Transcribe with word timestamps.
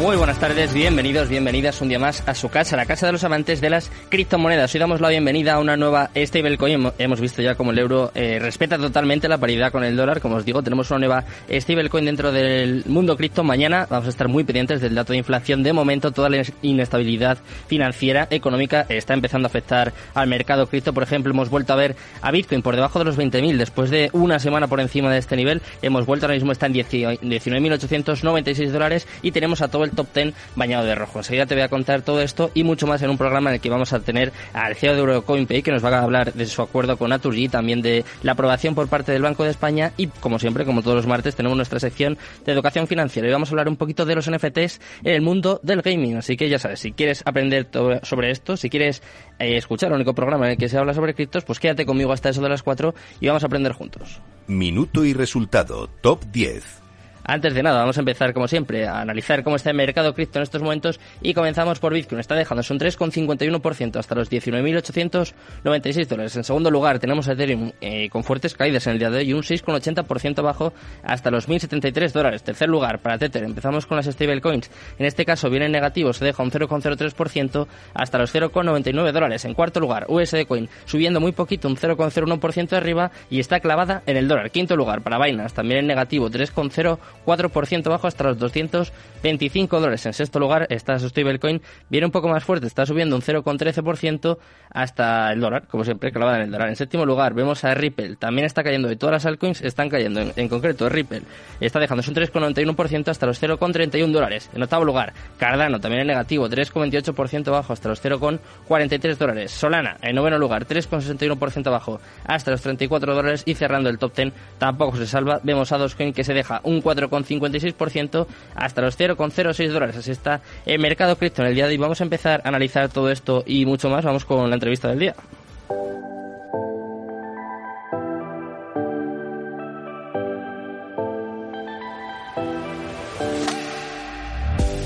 Muy 0.00 0.16
buenas 0.16 0.40
tardes, 0.40 0.72
bienvenidos, 0.72 1.28
bienvenidas 1.28 1.82
un 1.82 1.90
día 1.90 1.98
más 1.98 2.26
a 2.26 2.34
su 2.34 2.48
casa, 2.48 2.74
la 2.74 2.86
casa 2.86 3.04
de 3.04 3.12
los 3.12 3.22
amantes 3.22 3.60
de 3.60 3.68
las 3.68 3.92
criptomonedas. 4.08 4.74
Hoy 4.74 4.80
damos 4.80 5.02
la 5.02 5.10
bienvenida 5.10 5.52
a 5.52 5.60
una 5.60 5.76
nueva 5.76 6.08
stablecoin. 6.16 6.90
Hemos 6.96 7.20
visto 7.20 7.42
ya 7.42 7.54
como 7.54 7.72
el 7.72 7.78
euro 7.78 8.10
eh, 8.14 8.38
respeta 8.40 8.78
totalmente 8.78 9.28
la 9.28 9.36
paridad 9.36 9.70
con 9.70 9.84
el 9.84 9.94
dólar. 9.96 10.22
Como 10.22 10.36
os 10.36 10.46
digo, 10.46 10.62
tenemos 10.62 10.90
una 10.90 11.00
nueva 11.00 11.24
stablecoin 11.50 12.06
dentro 12.06 12.32
del 12.32 12.82
mundo 12.86 13.14
cripto. 13.14 13.44
Mañana 13.44 13.86
vamos 13.90 14.06
a 14.06 14.08
estar 14.08 14.26
muy 14.28 14.42
pendientes 14.42 14.80
del 14.80 14.94
dato 14.94 15.12
de 15.12 15.18
inflación. 15.18 15.62
De 15.62 15.74
momento, 15.74 16.12
toda 16.12 16.30
la 16.30 16.42
inestabilidad 16.62 17.36
financiera, 17.66 18.26
económica, 18.30 18.86
está 18.88 19.12
empezando 19.12 19.48
a 19.48 19.50
afectar 19.50 19.92
al 20.14 20.28
mercado 20.28 20.66
cripto. 20.66 20.94
Por 20.94 21.02
ejemplo, 21.02 21.30
hemos 21.30 21.50
vuelto 21.50 21.74
a 21.74 21.76
ver 21.76 21.94
a 22.22 22.30
Bitcoin 22.30 22.62
por 22.62 22.74
debajo 22.74 22.98
de 23.00 23.04
los 23.04 23.18
20.000 23.18 23.58
después 23.58 23.90
de 23.90 24.08
una 24.14 24.38
semana 24.38 24.66
por 24.66 24.80
encima 24.80 25.12
de 25.12 25.18
este 25.18 25.36
nivel. 25.36 25.60
Hemos 25.82 26.06
vuelto 26.06 26.24
ahora 26.24 26.36
mismo, 26.36 26.52
está 26.52 26.64
en 26.64 26.72
19.896 26.72 28.70
dólares 28.70 29.06
y 29.20 29.32
tenemos 29.32 29.60
a 29.60 29.68
todo 29.68 29.84
el 29.84 29.89
top 29.90 30.12
10 30.14 30.34
bañado 30.56 30.84
de 30.84 30.94
rojo. 30.94 31.18
Enseguida 31.18 31.46
te 31.46 31.54
voy 31.54 31.62
a 31.62 31.68
contar 31.68 32.02
todo 32.02 32.20
esto 32.20 32.50
y 32.54 32.64
mucho 32.64 32.86
más 32.86 33.02
en 33.02 33.10
un 33.10 33.18
programa 33.18 33.50
en 33.50 33.54
el 33.54 33.60
que 33.60 33.70
vamos 33.70 33.92
a 33.92 34.00
tener 34.00 34.32
al 34.52 34.74
CEO 34.76 34.94
de 34.94 35.00
EurocoinPay 35.00 35.62
que 35.62 35.70
nos 35.70 35.84
va 35.84 35.90
a 35.90 36.02
hablar 36.02 36.32
de 36.32 36.46
su 36.46 36.62
acuerdo 36.62 36.96
con 36.96 37.10
Naturgy, 37.10 37.48
también 37.48 37.82
de 37.82 38.04
la 38.22 38.32
aprobación 38.32 38.74
por 38.74 38.88
parte 38.88 39.12
del 39.12 39.22
Banco 39.22 39.44
de 39.44 39.50
España 39.50 39.92
y 39.96 40.06
como 40.06 40.38
siempre, 40.38 40.64
como 40.64 40.82
todos 40.82 40.96
los 40.96 41.06
martes, 41.06 41.36
tenemos 41.36 41.56
nuestra 41.56 41.80
sección 41.80 42.18
de 42.44 42.52
educación 42.52 42.86
financiera 42.86 43.28
y 43.28 43.32
vamos 43.32 43.48
a 43.48 43.52
hablar 43.52 43.68
un 43.68 43.76
poquito 43.76 44.04
de 44.04 44.14
los 44.14 44.30
NFTs 44.30 44.80
en 45.04 45.14
el 45.14 45.22
mundo 45.22 45.60
del 45.62 45.82
gaming. 45.82 46.16
Así 46.16 46.36
que 46.36 46.48
ya 46.48 46.58
sabes, 46.58 46.80
si 46.80 46.92
quieres 46.92 47.22
aprender 47.24 47.68
sobre 48.02 48.30
esto, 48.30 48.56
si 48.56 48.70
quieres 48.70 49.02
eh, 49.38 49.56
escuchar 49.56 49.90
el 49.90 49.96
único 49.96 50.14
programa 50.14 50.46
en 50.46 50.52
el 50.52 50.58
que 50.58 50.68
se 50.68 50.78
habla 50.78 50.94
sobre 50.94 51.14
criptos, 51.14 51.44
pues 51.44 51.58
quédate 51.58 51.86
conmigo 51.86 52.12
hasta 52.12 52.28
eso 52.28 52.42
de 52.42 52.48
las 52.48 52.62
4 52.62 52.94
y 53.20 53.26
vamos 53.26 53.42
a 53.42 53.46
aprender 53.46 53.72
juntos. 53.72 54.20
Minuto 54.46 55.04
y 55.04 55.12
resultado, 55.12 55.88
top 56.00 56.24
10. 56.32 56.89
Antes 57.24 57.54
de 57.54 57.62
nada, 57.62 57.80
vamos 57.80 57.96
a 57.96 58.00
empezar 58.00 58.32
como 58.32 58.48
siempre 58.48 58.86
a 58.86 59.00
analizar 59.00 59.44
cómo 59.44 59.56
está 59.56 59.70
el 59.70 59.76
mercado 59.76 60.14
cripto 60.14 60.38
en 60.38 60.42
estos 60.42 60.62
momentos 60.62 61.00
y 61.20 61.34
comenzamos 61.34 61.78
por 61.78 61.92
Bitcoin. 61.92 62.20
Está 62.20 62.34
dejándose 62.34 62.72
un 62.72 62.80
3,51% 62.80 63.96
hasta 63.96 64.14
los 64.14 64.30
19.896 64.30 66.06
dólares. 66.06 66.36
En 66.36 66.44
segundo 66.44 66.70
lugar 66.70 66.98
tenemos 66.98 67.28
a 67.28 67.32
Ethereum 67.32 67.72
eh, 67.80 68.08
con 68.10 68.24
fuertes 68.24 68.54
caídas 68.54 68.86
en 68.86 68.94
el 68.94 68.98
día 68.98 69.10
de 69.10 69.18
hoy 69.18 69.32
un 69.32 69.42
6,80% 69.42 70.42
bajo 70.42 70.72
hasta 71.02 71.30
los 71.30 71.48
1.073 71.48 72.12
dólares. 72.12 72.42
Tercer 72.42 72.68
lugar 72.68 73.00
para 73.00 73.18
Tether. 73.18 73.44
Empezamos 73.44 73.86
con 73.86 73.96
las 73.96 74.06
stablecoins. 74.06 74.70
En 74.98 75.06
este 75.06 75.24
caso 75.24 75.50
viene 75.50 75.66
en 75.66 75.72
negativo, 75.72 76.12
se 76.12 76.24
deja 76.24 76.42
un 76.42 76.50
0,03% 76.50 77.66
hasta 77.94 78.18
los 78.18 78.34
0,99 78.34 79.12
dólares. 79.12 79.44
En 79.44 79.54
cuarto 79.54 79.80
lugar, 79.80 80.06
USD 80.08 80.46
Coin 80.46 80.68
subiendo 80.84 81.20
muy 81.20 81.32
poquito, 81.32 81.68
un 81.68 81.76
0,01% 81.76 82.72
arriba 82.72 83.10
y 83.28 83.40
está 83.40 83.60
clavada 83.60 84.02
en 84.06 84.16
el 84.16 84.28
dólar. 84.28 84.50
Quinto 84.50 84.76
lugar 84.76 85.02
para 85.02 85.18
Binance, 85.24 85.54
también 85.54 85.80
en 85.80 85.86
negativo, 85.86 86.30
3,0 86.30 86.98
4% 87.26 87.88
bajo 87.88 88.06
hasta 88.06 88.24
los 88.24 88.38
225 88.38 89.80
dólares. 89.80 90.06
En 90.06 90.12
sexto 90.12 90.38
lugar 90.38 90.66
está 90.70 90.98
stablecoin, 90.98 91.60
viene 91.88 92.06
un 92.06 92.12
poco 92.12 92.28
más 92.28 92.44
fuerte, 92.44 92.66
está 92.66 92.86
subiendo 92.86 93.16
un 93.16 93.22
0,13% 93.22 94.38
hasta 94.70 95.32
el 95.32 95.40
dólar, 95.40 95.66
como 95.66 95.84
siempre, 95.84 96.12
clavada 96.12 96.38
en 96.38 96.44
el 96.44 96.50
dólar. 96.50 96.68
En 96.68 96.76
séptimo 96.76 97.04
lugar 97.04 97.34
vemos 97.34 97.64
a 97.64 97.74
Ripple, 97.74 98.16
también 98.16 98.46
está 98.46 98.62
cayendo, 98.62 98.90
y 98.90 98.96
todas 98.96 99.14
las 99.14 99.26
altcoins 99.26 99.62
están 99.62 99.88
cayendo, 99.88 100.20
en, 100.34 100.48
concreto 100.48 100.88
Ripple 100.88 101.22
está 101.60 101.78
dejándose 101.80 102.10
un 102.10 102.16
3,91% 102.16 103.08
hasta 103.08 103.26
los 103.26 103.42
0,31 103.42 104.10
dólares. 104.10 104.50
En 104.54 104.62
octavo 104.62 104.84
lugar, 104.84 105.12
Cardano, 105.38 105.80
también 105.80 106.02
en 106.02 106.08
negativo, 106.08 106.48
3,28% 106.48 107.50
bajo 107.50 107.72
hasta 107.72 107.88
los 107.88 108.02
0,43 108.02 109.16
dólares. 109.16 109.50
Solana, 109.50 109.96
en 110.02 110.14
noveno 110.14 110.38
lugar, 110.38 110.66
3,61% 110.66 111.70
bajo 111.70 112.00
hasta 112.24 112.50
los 112.50 112.60
34 112.62 113.14
dólares 113.14 113.42
y 113.46 113.54
cerrando 113.54 113.90
el 113.90 113.98
top 113.98 114.14
10 114.14 114.32
tampoco 114.58 114.96
se 114.96 115.06
salva. 115.06 115.40
Vemos 115.42 115.72
a 115.72 115.78
Dogecoin 115.78 116.12
que 116.12 116.24
se 116.24 116.34
deja 116.34 116.60
un 116.64 116.80
4, 116.80 116.99
0,56% 117.08 118.26
hasta 118.54 118.82
los 118.82 118.98
0,06 118.98 119.68
dólares. 119.68 119.96
Así 119.96 120.10
está 120.10 120.40
el 120.66 120.80
mercado 120.80 121.16
cripto 121.16 121.42
en 121.42 121.48
el 121.48 121.54
día 121.54 121.66
de 121.66 121.72
hoy. 121.72 121.78
Vamos 121.78 122.00
a 122.00 122.04
empezar 122.04 122.42
a 122.44 122.48
analizar 122.48 122.88
todo 122.88 123.10
esto 123.10 123.42
y 123.46 123.66
mucho 123.66 123.88
más. 123.88 124.04
Vamos 124.04 124.24
con 124.24 124.48
la 124.48 124.54
entrevista 124.54 124.88
del 124.88 124.98
día. 124.98 125.14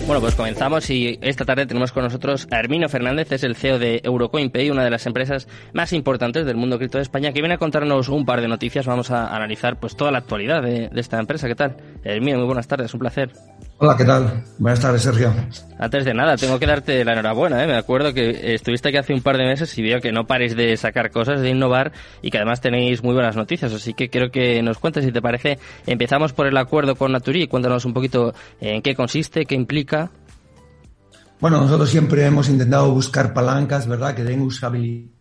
Bueno, 0.06 0.20
pues 0.20 0.34
comenzamos 0.34 0.91
y 0.91 1.19
esta 1.22 1.46
tarde 1.46 1.64
tenemos 1.64 1.91
con 1.91 2.04
nosotros 2.04 2.46
a 2.50 2.58
Hermino 2.58 2.91
Fernández, 2.91 3.32
es 3.32 3.42
el 3.42 3.56
CEO 3.56 3.78
de 3.78 4.02
EurocoinPay, 4.04 4.70
una 4.70 4.84
de 4.84 4.91
las 4.91 5.06
empresas 5.06 5.48
más 5.72 5.94
importantes 5.94 6.44
del 6.44 6.58
mundo 6.58 6.76
cripto 6.76 6.98
de 6.98 7.02
España, 7.02 7.32
que 7.32 7.41
viene 7.41 7.54
a 7.54 7.58
contarnos 7.58 8.10
un 8.10 8.26
par 8.26 8.42
de 8.42 8.48
noticias. 8.48 8.84
Vamos 8.84 9.10
a 9.10 9.34
analizar 9.34 9.81
pues 9.81 9.96
toda 9.96 10.10
la 10.10 10.19
actualidad 10.19 10.62
de, 10.62 10.91
esta 10.94 11.19
empresa. 11.19 11.48
¿Qué 11.48 11.54
tal? 11.54 11.76
Hermino, 12.04 12.38
muy 12.38 12.47
buenas 12.47 12.69
tardes, 12.69 12.92
un 12.92 13.00
placer. 13.00 13.32
Hola, 13.78 13.97
¿qué 13.97 14.04
tal? 14.04 14.44
Buenas 14.59 14.78
tardes, 14.78 15.03
Sergio. 15.03 15.32
Antes 15.78 16.04
de 16.04 16.15
nada, 16.15 16.37
tengo 16.37 16.59
que 16.59 16.66
darte 16.66 17.04
la 17.04 17.12
enhorabuena. 17.12 17.65
¿eh? 17.65 17.66
Me 17.66 17.76
acuerdo 17.76 18.12
que 18.12 18.54
estuviste 18.54 18.91
aquí 18.91 18.98
hace 18.98 19.15
un 19.15 19.22
par 19.22 19.38
de 19.38 19.44
meses 19.44 19.76
y 19.78 19.82
veo 19.82 20.00
que 20.00 20.12
no 20.12 20.26
paréis 20.26 20.54
de 20.54 20.76
sacar 20.76 21.10
cosas, 21.10 21.41
de 21.41 21.48
innovar 21.48 21.93
y 22.20 22.31
que 22.31 22.37
además 22.37 22.60
tenéis 22.60 23.03
muy 23.03 23.14
buenas 23.14 23.37
noticias. 23.37 23.72
Así 23.72 23.94
que 23.94 24.10
quiero 24.10 24.31
que 24.31 24.62
nos 24.62 24.78
cuentes, 24.78 25.04
si 25.04 25.12
te 25.12 25.22
parece, 25.22 25.59
empezamos 25.87 26.32
por 26.34 26.47
el 26.47 26.56
acuerdo 26.56 26.94
con 26.94 27.10
Naturi. 27.10 27.47
Cuéntanos 27.48 27.84
un 27.87 27.94
poquito 27.94 28.34
en 28.60 28.82
qué 28.82 28.94
consiste, 28.94 29.47
qué 29.47 29.54
implica 29.54 30.10
bueno, 31.41 31.60
nosotros 31.60 31.91
siempre 31.91 32.25
hemos 32.25 32.48
intentado 32.48 32.91
buscar 32.91 33.34
palancas, 33.34 33.87
¿verdad?, 33.87 34.14
que 34.14 34.25
den 34.25 34.41
usabilidad 34.41 35.13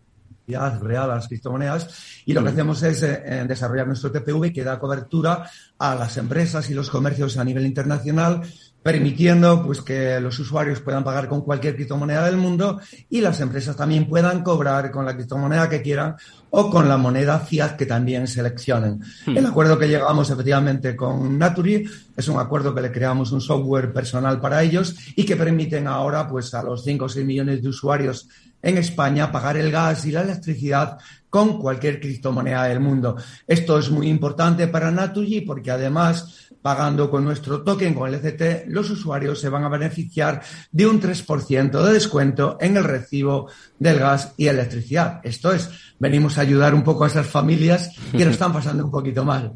real 0.46 1.10
a 1.10 1.16
las 1.16 1.28
criptomonedas 1.28 2.22
y 2.26 2.32
lo 2.32 2.42
que 2.42 2.50
hacemos 2.50 2.82
es 2.82 3.02
eh, 3.02 3.44
desarrollar 3.48 3.86
nuestro 3.86 4.12
TPV 4.12 4.52
que 4.52 4.64
da 4.64 4.78
cobertura 4.78 5.48
a 5.78 5.94
las 5.94 6.16
empresas 6.16 6.68
y 6.70 6.74
los 6.74 6.90
comercios 6.90 7.36
a 7.38 7.44
nivel 7.44 7.66
internacional 7.66 8.42
permitiendo 8.84 9.62
pues 9.64 9.80
que 9.80 10.20
los 10.20 10.38
usuarios 10.38 10.80
puedan 10.80 11.02
pagar 11.02 11.26
con 11.26 11.40
cualquier 11.40 11.74
criptomoneda 11.74 12.26
del 12.26 12.36
mundo 12.36 12.78
y 13.08 13.22
las 13.22 13.40
empresas 13.40 13.74
también 13.74 14.06
puedan 14.06 14.42
cobrar 14.42 14.90
con 14.90 15.06
la 15.06 15.14
criptomoneda 15.14 15.70
que 15.70 15.80
quieran 15.80 16.16
o 16.50 16.68
con 16.70 16.86
la 16.86 16.98
moneda 16.98 17.40
fiat 17.40 17.76
que 17.76 17.86
también 17.86 18.26
seleccionen. 18.26 19.00
Hmm. 19.24 19.38
El 19.38 19.46
acuerdo 19.46 19.78
que 19.78 19.88
llegamos 19.88 20.28
efectivamente 20.28 20.94
con 20.94 21.38
Naturi 21.38 21.88
es 22.14 22.28
un 22.28 22.38
acuerdo 22.38 22.74
que 22.74 22.82
le 22.82 22.92
creamos 22.92 23.32
un 23.32 23.40
software 23.40 23.90
personal 23.90 24.38
para 24.38 24.62
ellos 24.62 24.94
y 25.16 25.24
que 25.24 25.34
permiten 25.34 25.86
ahora 25.86 26.28
pues 26.28 26.52
a 26.52 26.62
los 26.62 26.84
5 26.84 27.06
o 27.06 27.08
6 27.08 27.24
millones 27.24 27.62
de 27.62 27.68
usuarios 27.70 28.28
en 28.64 28.78
España 28.78 29.30
pagar 29.30 29.56
el 29.58 29.70
gas 29.70 30.06
y 30.06 30.10
la 30.10 30.22
electricidad 30.22 30.98
con 31.28 31.58
cualquier 31.58 32.00
criptomoneda 32.00 32.64
del 32.64 32.80
mundo. 32.80 33.16
Esto 33.46 33.78
es 33.78 33.90
muy 33.90 34.08
importante 34.08 34.68
para 34.68 34.90
Naturgy 34.90 35.42
porque 35.42 35.70
además, 35.70 36.48
pagando 36.62 37.10
con 37.10 37.24
nuestro 37.24 37.62
token, 37.62 37.92
con 37.92 38.08
el 38.08 38.14
ECT, 38.14 38.68
los 38.68 38.88
usuarios 38.90 39.40
se 39.40 39.48
van 39.48 39.64
a 39.64 39.68
beneficiar 39.68 40.42
de 40.72 40.86
un 40.86 41.00
3% 41.00 41.82
de 41.82 41.92
descuento 41.92 42.56
en 42.60 42.76
el 42.76 42.84
recibo 42.84 43.50
del 43.78 43.98
gas 43.98 44.32
y 44.36 44.46
electricidad. 44.46 45.20
Esto 45.24 45.52
es, 45.52 45.68
venimos 45.98 46.38
a 46.38 46.42
ayudar 46.42 46.74
un 46.74 46.84
poco 46.84 47.04
a 47.04 47.08
esas 47.08 47.26
familias 47.26 47.90
que 48.12 48.24
lo 48.24 48.30
están 48.32 48.52
pasando 48.52 48.84
un 48.84 48.90
poquito 48.90 49.24
mal. 49.24 49.52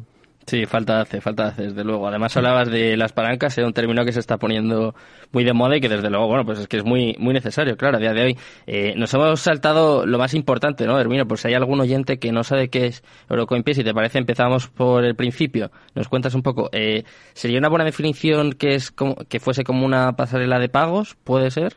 Sí, 0.49 0.65
falta 0.65 1.01
hace, 1.01 1.21
falta 1.21 1.49
hace, 1.49 1.61
desde 1.61 1.83
luego. 1.83 2.07
Además 2.07 2.35
hablabas 2.35 2.71
de 2.71 2.97
las 2.97 3.13
palancas, 3.13 3.55
es 3.55 3.63
un 3.63 3.71
término 3.71 4.03
que 4.03 4.11
se 4.11 4.19
está 4.19 4.37
poniendo 4.37 4.95
muy 5.31 5.43
de 5.43 5.53
moda 5.53 5.77
y 5.77 5.79
que 5.79 5.89
desde 5.89 6.09
luego, 6.09 6.25
bueno, 6.25 6.43
pues 6.43 6.57
es 6.57 6.67
que 6.67 6.77
es 6.77 6.83
muy, 6.83 7.15
muy 7.19 7.35
necesario, 7.35 7.77
claro, 7.77 7.97
a 7.97 7.99
día 7.99 8.13
de 8.13 8.23
hoy. 8.23 8.37
Eh, 8.65 8.95
nos 8.97 9.13
hemos 9.13 9.41
saltado 9.41 10.07
lo 10.07 10.17
más 10.17 10.33
importante, 10.33 10.87
¿no, 10.87 10.99
Hermino? 10.99 11.27
Pues 11.27 11.41
si 11.41 11.49
hay 11.49 11.53
algún 11.53 11.79
oyente 11.79 12.17
que 12.17 12.31
no 12.31 12.43
sabe 12.43 12.69
qué 12.69 12.87
es 12.87 13.03
Eurocoinpay, 13.29 13.75
si 13.75 13.83
te 13.83 13.93
parece, 13.93 14.17
empezamos 14.17 14.69
por 14.69 15.05
el 15.05 15.15
principio. 15.15 15.69
Nos 15.93 16.07
cuentas 16.07 16.33
un 16.33 16.41
poco. 16.41 16.69
Eh, 16.71 17.03
¿Sería 17.33 17.59
una 17.59 17.69
buena 17.69 17.85
definición 17.85 18.53
que 18.53 18.73
es 18.73 18.89
como, 18.89 19.17
que 19.17 19.39
fuese 19.39 19.63
como 19.63 19.85
una 19.85 20.13
pasarela 20.13 20.57
de 20.57 20.69
pagos? 20.69 21.15
¿Puede 21.23 21.51
ser? 21.51 21.75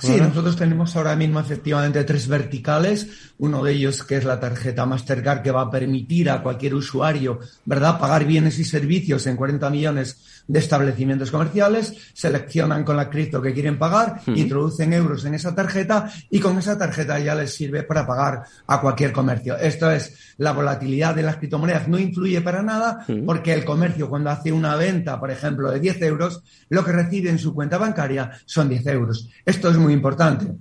Sí, 0.00 0.16
nosotros 0.20 0.56
tenemos 0.56 0.96
ahora 0.96 1.16
mismo 1.16 1.40
efectivamente 1.40 2.04
tres 2.04 2.28
verticales. 2.28 3.08
Uno 3.38 3.62
de 3.62 3.72
ellos 3.72 4.02
que 4.02 4.16
es 4.16 4.24
la 4.24 4.40
tarjeta 4.40 4.86
Mastercard 4.86 5.42
que 5.42 5.50
va 5.50 5.62
a 5.62 5.70
permitir 5.70 6.30
a 6.30 6.42
cualquier 6.42 6.74
usuario, 6.74 7.40
¿verdad?, 7.64 7.98
pagar 7.98 8.24
bienes 8.24 8.58
y 8.58 8.64
servicios 8.64 9.26
en 9.26 9.36
40 9.36 9.70
millones 9.70 10.16
de 10.48 10.58
establecimientos 10.58 11.30
comerciales, 11.30 11.94
seleccionan 12.12 12.84
con 12.84 12.96
la 12.96 13.10
cripto 13.10 13.42
que 13.42 13.52
quieren 13.52 13.78
pagar, 13.78 14.20
introducen 14.26 14.92
euros 14.92 15.24
en 15.24 15.34
esa 15.34 15.54
tarjeta 15.54 16.10
y 16.30 16.38
con 16.38 16.56
esa 16.58 16.78
tarjeta 16.78 17.18
ya 17.18 17.34
les 17.34 17.52
sirve 17.52 17.82
para 17.82 18.06
pagar 18.06 18.44
a 18.66 18.80
cualquier 18.80 19.12
comercio. 19.12 19.56
Esto 19.58 19.90
es 19.90 20.34
la 20.38 20.52
volatilidad 20.52 21.14
de 21.14 21.22
las 21.22 21.36
criptomonedas 21.36 21.88
no 21.88 21.98
influye 21.98 22.40
para 22.40 22.62
nada 22.62 23.04
porque 23.24 23.52
el 23.52 23.64
comercio 23.64 24.08
cuando 24.08 24.30
hace 24.30 24.52
una 24.52 24.76
venta, 24.76 25.18
por 25.18 25.30
ejemplo, 25.30 25.70
de 25.70 25.80
10 25.80 26.02
euros, 26.02 26.42
lo 26.68 26.84
que 26.84 26.92
recibe 26.92 27.30
en 27.30 27.38
su 27.38 27.54
cuenta 27.54 27.78
bancaria 27.78 28.30
son 28.44 28.68
10 28.68 28.86
euros. 28.86 29.28
Esto 29.44 29.70
es 29.70 29.75
muy 29.78 29.92
importante. 29.92 30.54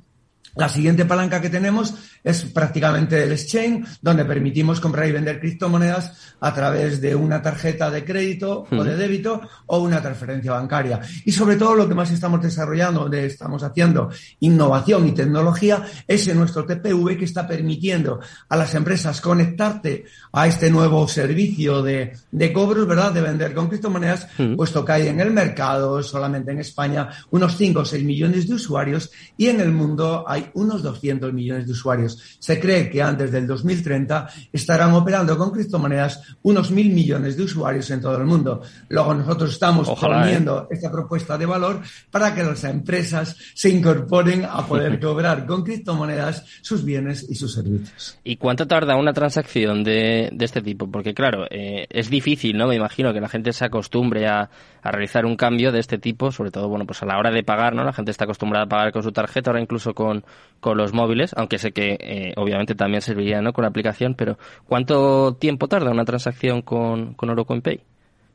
La 0.56 0.70
siguiente 0.70 1.06
palanca 1.06 1.42
que 1.42 1.50
tenemos 1.50 1.94
es 2.24 2.44
prácticamente 2.46 3.22
el 3.22 3.34
exchange, 3.34 3.86
donde 4.02 4.26
permitimos 4.26 4.80
comprar 4.80 5.08
y 5.08 5.12
vender 5.12 5.40
criptomonedas 5.40 6.36
a 6.40 6.54
través 6.54 7.02
de 7.02 7.14
una 7.14 7.42
tarjeta 7.42 7.92
de 7.92 8.04
crédito 8.06 8.66
o 8.72 8.84
de 8.84 8.96
débito 8.96 9.42
o 9.68 9.80
una 9.80 10.02
transferencia 10.02 10.54
bancaria. 10.54 11.02
Y 11.26 11.32
sobre 11.32 11.58
todo 11.58 11.76
lo 11.76 11.88
que 11.88 11.94
más 11.94 12.10
estamos 12.12 12.42
desarrollando, 12.42 13.02
donde 13.02 13.26
estamos 13.26 13.64
haciendo 13.64 14.10
innovación 14.40 15.08
y 15.08 15.12
tecnología, 15.12 15.84
es 16.08 16.28
en 16.28 16.38
nuestro 16.38 16.66
TPV 16.66 17.18
que 17.18 17.26
está 17.26 17.48
permitiendo 17.48 18.20
a 18.50 18.56
las 18.56 18.74
empresas 18.76 19.22
conectarte 19.22 20.06
a 20.32 20.48
este 20.48 20.70
nuevo 20.70 21.08
servicio 21.08 21.82
de, 21.82 22.14
de 22.32 22.54
cobros, 22.54 22.88
¿verdad? 22.88 23.12
De 23.12 23.22
vender 23.22 23.54
con 23.54 23.68
criptomonedas, 23.68 24.28
puesto 24.56 24.86
que 24.86 24.92
hay 24.94 25.08
en 25.08 25.20
el 25.20 25.32
mercado, 25.32 26.02
solamente 26.02 26.52
en 26.52 26.60
España, 26.60 27.10
unos 27.32 27.58
5 27.58 27.82
o 27.82 27.86
6 27.86 28.04
millones 28.04 28.48
de 28.48 28.56
usuarios 28.56 29.12
y 29.38 29.48
en 29.48 29.60
el 29.60 29.72
mundo 29.72 30.24
hay 30.28 30.45
unos 30.54 30.84
200 30.84 31.34
millones 31.34 31.66
de 31.66 31.72
usuarios. 31.72 32.38
Se 32.40 32.60
cree 32.60 32.90
que 32.90 33.02
antes 33.02 33.32
del 33.32 33.48
2030 33.48 34.30
estarán 34.52 34.94
operando 34.94 35.38
con 35.38 35.52
criptomonedas 35.52 36.22
unos 36.44 36.72
mil 36.72 36.92
millones 36.92 37.38
de 37.38 37.44
usuarios 37.44 37.90
en 37.92 38.02
todo 38.02 38.18
el 38.18 38.26
mundo. 38.26 38.62
Luego 38.90 39.14
nosotros 39.14 39.52
estamos 39.52 39.90
poniendo 40.00 40.64
¿eh? 40.64 40.76
esta 40.76 40.92
propuesta 40.92 41.38
de 41.38 41.46
valor 41.46 41.82
para 42.12 42.34
que 42.34 42.44
las 42.44 42.64
empresas 42.64 43.36
se 43.54 43.70
incorporen 43.70 44.46
a 44.46 44.66
poder 44.66 45.00
cobrar 45.02 45.46
con 45.46 45.64
criptomonedas 45.64 46.46
sus 46.62 46.84
bienes 46.84 47.26
y 47.30 47.36
sus 47.36 47.54
servicios. 47.54 48.18
¿Y 48.24 48.38
cuánto 48.38 48.68
tarda 48.68 48.96
una 48.96 49.14
transacción 49.14 49.84
de, 49.84 50.32
este 50.40 50.62
tipo? 50.62 50.90
Porque 50.90 51.14
claro, 51.14 51.46
eh, 51.50 51.88
es 51.90 52.10
difícil, 52.10 52.58
¿no? 52.58 52.68
Me 52.68 52.76
imagino 52.76 53.14
que 53.14 53.22
la 53.22 53.30
gente 53.30 53.54
se 53.54 53.66
acostumbre 53.66 54.28
a, 54.28 54.50
a 54.86 54.92
realizar 54.92 55.26
un 55.26 55.36
cambio 55.36 55.72
de 55.72 55.80
este 55.80 55.98
tipo, 55.98 56.32
sobre 56.32 56.52
todo, 56.52 56.70
bueno, 56.70 56.86
pues 56.86 57.02
a 57.02 57.08
la 57.08 57.18
hora 57.18 57.32
de 57.32 57.44
pagar, 57.44 57.74
¿no? 57.74 57.84
La 57.84 57.92
gente 57.92 58.12
está 58.12 58.26
acostumbrada 58.26 58.66
a 58.66 58.70
pagar 58.70 58.92
con 58.92 59.02
su 59.02 59.12
tarjeta, 59.12 59.50
ahora 59.50 59.62
incluso 59.62 59.96
con, 59.96 60.24
con 60.60 60.78
los 60.78 60.94
móviles, 60.94 61.32
aunque 61.38 61.60
sé 61.60 61.72
que 61.74 61.98
eh, 62.00 62.34
obviamente 62.38 62.74
también 62.74 63.02
serviría 63.02 63.42
¿no? 63.42 63.54
con 63.54 63.62
la 63.62 63.70
aplicación, 63.70 64.16
pero 64.16 64.40
¿cuánto 64.66 65.36
tiempo 65.36 65.68
tarda 65.68 65.92
una 65.92 66.06
transacción 66.06 66.64
con, 66.64 67.14
con 67.14 67.30
Orocoinpay? 67.30 67.82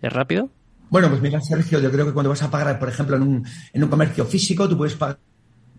¿Es 0.03 0.13
rápido? 0.13 0.49
Bueno, 0.91 1.09
pues 1.09 1.21
mira, 1.21 1.41
Sergio, 1.41 1.81
yo 1.81 1.91
creo 1.91 2.07
que 2.07 2.13
cuando 2.13 2.31
vas 2.31 2.43
a 2.43 2.51
pagar, 2.51 2.79
por 2.79 2.89
ejemplo, 2.89 3.17
en 3.17 3.23
un, 3.23 3.47
en 3.73 3.83
un 3.83 3.91
comercio 3.91 4.25
físico, 4.25 4.69
tú 4.69 4.77
puedes 4.77 4.95
pagar 4.95 5.19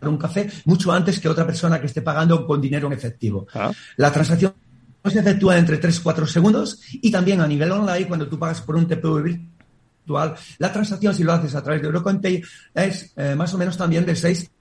un 0.01 0.17
café 0.17 0.49
mucho 0.65 0.91
antes 0.91 1.19
que 1.19 1.29
otra 1.29 1.45
persona 1.45 1.79
que 1.79 1.85
esté 1.85 2.01
pagando 2.01 2.45
con 2.45 2.59
dinero 2.59 2.87
en 2.87 2.93
efectivo. 2.93 3.47
Ah. 3.53 3.71
La 3.97 4.11
transacción 4.11 4.53
se 5.05 5.19
efectúa 5.19 5.57
entre 5.57 5.77
3 5.77 5.97
y 5.97 6.01
4 6.01 6.27
segundos 6.27 6.81
y 6.91 7.11
también 7.11 7.41
a 7.41 7.47
nivel 7.47 7.71
online, 7.71 8.07
cuando 8.07 8.27
tú 8.27 8.37
pagas 8.37 8.61
por 8.61 8.75
un 8.75 8.87
TPV 8.87 9.21
virtual, 9.23 10.35
la 10.57 10.71
transacción, 10.71 11.13
si 11.13 11.23
lo 11.23 11.33
haces 11.33 11.55
a 11.55 11.63
través 11.63 11.81
de 11.81 11.87
Orocoinpay, 11.87 12.41
es 12.73 13.13
eh, 13.15 13.35
más 13.35 13.53
o 13.53 13.57
menos 13.57 13.77
también 13.77 14.05
de 14.05 14.15
6 14.15 14.51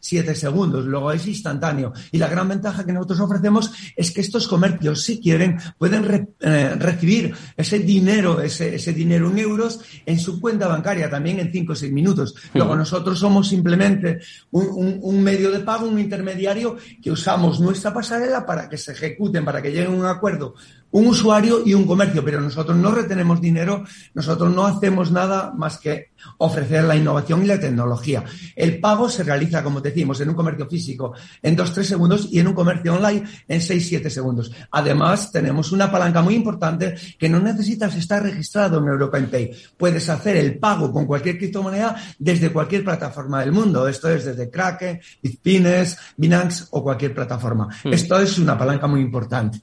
siete 0.00 0.34
segundos, 0.34 0.84
luego 0.84 1.12
es 1.12 1.26
instantáneo. 1.26 1.92
Y 2.10 2.18
la 2.18 2.28
gran 2.28 2.48
ventaja 2.48 2.84
que 2.84 2.92
nosotros 2.92 3.20
ofrecemos 3.20 3.72
es 3.96 4.10
que 4.10 4.20
estos 4.20 4.48
comercios, 4.48 5.02
si 5.02 5.20
quieren, 5.20 5.58
pueden 5.78 6.28
eh, 6.40 6.74
recibir 6.78 7.34
ese 7.56 7.78
dinero, 7.78 8.40
ese, 8.40 8.74
ese, 8.74 8.92
dinero 8.92 9.30
en 9.30 9.38
euros 9.38 9.80
en 10.06 10.18
su 10.18 10.40
cuenta 10.40 10.68
bancaria 10.68 11.08
también 11.08 11.40
en 11.40 11.52
cinco 11.52 11.72
o 11.72 11.76
seis 11.76 11.92
minutos. 11.92 12.34
Luego 12.54 12.76
nosotros 12.76 13.18
somos 13.18 13.48
simplemente 13.48 14.20
un, 14.50 14.98
un, 15.02 15.22
medio 15.22 15.50
de 15.50 15.60
pago, 15.60 15.86
un 15.86 15.98
intermediario 15.98 16.76
que 17.02 17.10
usamos 17.10 17.60
nuestra 17.60 17.92
pasarela 17.92 18.44
para 18.44 18.68
que 18.68 18.76
se 18.76 18.92
ejecuten, 18.92 19.44
para 19.44 19.62
que 19.62 19.70
lleguen 19.70 19.94
a 19.94 19.96
un 19.96 20.06
acuerdo 20.06 20.54
un 20.92 21.06
usuario 21.06 21.62
y 21.64 21.74
un 21.74 21.86
comercio, 21.86 22.24
pero 22.24 22.40
nosotros 22.40 22.76
no 22.76 22.92
retenemos 22.92 23.40
dinero, 23.40 23.84
nosotros 24.14 24.54
no 24.54 24.64
hacemos 24.64 25.10
nada 25.10 25.52
más 25.56 25.78
que 25.78 26.12
ofrecer 26.38 26.84
la 26.84 26.96
innovación 26.96 27.42
y 27.42 27.46
la 27.46 27.58
tecnología. 27.58 28.24
El 28.54 28.78
pago 28.78 29.08
se 29.08 29.24
realiza, 29.24 29.62
como 29.62 29.80
decimos, 29.80 30.20
en 30.20 30.28
un 30.28 30.34
comercio 30.34 30.68
físico 30.68 31.14
en 31.42 31.56
2-3 31.56 31.82
segundos 31.82 32.28
y 32.30 32.38
en 32.38 32.48
un 32.48 32.54
comercio 32.54 32.94
online 32.94 33.24
en 33.48 33.60
6-7 33.60 34.08
segundos. 34.08 34.52
Además, 34.70 35.32
tenemos 35.32 35.72
una 35.72 35.90
palanca 35.90 36.22
muy 36.22 36.34
importante 36.34 36.94
que 37.18 37.28
no 37.28 37.40
necesitas 37.40 37.94
estar 37.96 38.22
registrado 38.22 38.78
en 38.78 38.86
European 38.86 39.26
Pay. 39.26 39.50
Puedes 39.76 40.08
hacer 40.08 40.36
el 40.36 40.58
pago 40.58 40.92
con 40.92 41.06
cualquier 41.06 41.38
criptomoneda 41.38 41.96
desde 42.18 42.52
cualquier 42.52 42.84
plataforma 42.84 43.40
del 43.40 43.52
mundo. 43.52 43.88
Esto 43.88 44.10
es 44.10 44.24
desde 44.24 44.50
Kraken, 44.50 45.00
Bitpines, 45.22 45.98
Binance 46.16 46.66
o 46.70 46.82
cualquier 46.82 47.14
plataforma. 47.14 47.68
Hmm. 47.84 47.92
Esto 47.92 48.20
es 48.20 48.38
una 48.38 48.58
palanca 48.58 48.86
muy 48.86 49.00
importante. 49.00 49.60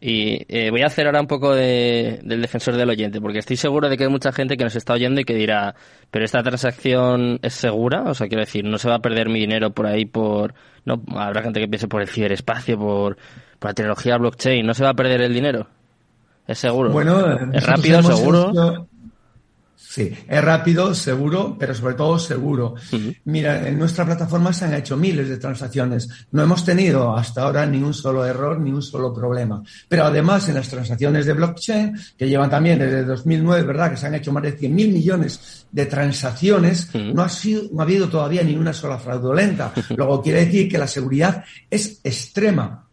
Y 0.00 0.46
eh, 0.48 0.70
voy 0.70 0.82
a 0.82 0.86
hacer 0.86 1.06
ahora 1.06 1.20
un 1.20 1.26
poco 1.26 1.54
de, 1.54 2.20
del 2.22 2.40
defensor 2.40 2.76
del 2.76 2.88
oyente, 2.88 3.20
porque 3.20 3.40
estoy 3.40 3.56
seguro 3.56 3.88
de 3.88 3.96
que 3.96 4.04
hay 4.04 4.10
mucha 4.10 4.30
gente 4.30 4.56
que 4.56 4.62
nos 4.62 4.76
está 4.76 4.92
oyendo 4.92 5.20
y 5.20 5.24
que 5.24 5.34
dirá, 5.34 5.74
pero 6.10 6.24
esta 6.24 6.42
transacción 6.42 7.40
es 7.42 7.54
segura, 7.54 8.02
o 8.02 8.14
sea, 8.14 8.28
quiero 8.28 8.44
decir, 8.44 8.64
no 8.64 8.78
se 8.78 8.88
va 8.88 8.96
a 8.96 9.00
perder 9.00 9.28
mi 9.28 9.40
dinero 9.40 9.70
por 9.70 9.86
ahí 9.86 10.04
por, 10.04 10.54
no, 10.84 11.02
habrá 11.16 11.42
gente 11.42 11.58
que 11.58 11.66
piense 11.66 11.88
por 11.88 12.00
el 12.00 12.08
ciberespacio, 12.08 12.78
por, 12.78 13.16
por 13.58 13.70
la 13.70 13.74
tecnología 13.74 14.16
blockchain, 14.18 14.64
no 14.64 14.72
se 14.72 14.84
va 14.84 14.90
a 14.90 14.94
perder 14.94 15.20
el 15.22 15.34
dinero. 15.34 15.66
Es 16.46 16.58
seguro. 16.58 16.90
Bueno, 16.90 17.52
es 17.52 17.66
rápido, 17.66 18.02
seguro. 18.02 18.87
Sí, 19.80 20.12
es 20.26 20.44
rápido, 20.44 20.92
seguro, 20.92 21.56
pero 21.56 21.72
sobre 21.72 21.94
todo 21.94 22.18
seguro. 22.18 22.74
Mira, 23.24 23.68
en 23.68 23.78
nuestra 23.78 24.04
plataforma 24.04 24.52
se 24.52 24.64
han 24.64 24.74
hecho 24.74 24.96
miles 24.96 25.28
de 25.28 25.36
transacciones. 25.36 26.08
No 26.32 26.42
hemos 26.42 26.64
tenido 26.64 27.16
hasta 27.16 27.42
ahora 27.42 27.64
ni 27.64 27.80
un 27.80 27.94
solo 27.94 28.26
error, 28.26 28.58
ni 28.58 28.72
un 28.72 28.82
solo 28.82 29.14
problema. 29.14 29.62
Pero 29.88 30.04
además, 30.04 30.48
en 30.48 30.56
las 30.56 30.68
transacciones 30.68 31.26
de 31.26 31.32
blockchain, 31.32 31.96
que 32.16 32.28
llevan 32.28 32.50
también 32.50 32.80
desde 32.80 33.04
2009, 33.04 33.62
¿verdad? 33.62 33.92
Que 33.92 33.96
se 33.96 34.08
han 34.08 34.16
hecho 34.16 34.32
más 34.32 34.42
de 34.42 34.58
100.000 34.58 34.70
millones 34.70 35.66
de 35.70 35.86
transacciones, 35.86 36.92
no, 36.94 37.22
ha 37.22 37.28
sido, 37.28 37.62
no 37.72 37.80
ha 37.80 37.84
habido 37.84 38.08
todavía 38.08 38.42
ni 38.42 38.56
una 38.56 38.72
sola 38.72 38.98
fraudulenta. 38.98 39.72
Luego 39.96 40.20
quiere 40.20 40.44
decir 40.44 40.68
que 40.68 40.78
la 40.78 40.88
seguridad 40.88 41.44
es 41.70 42.00
extrema. 42.02 42.84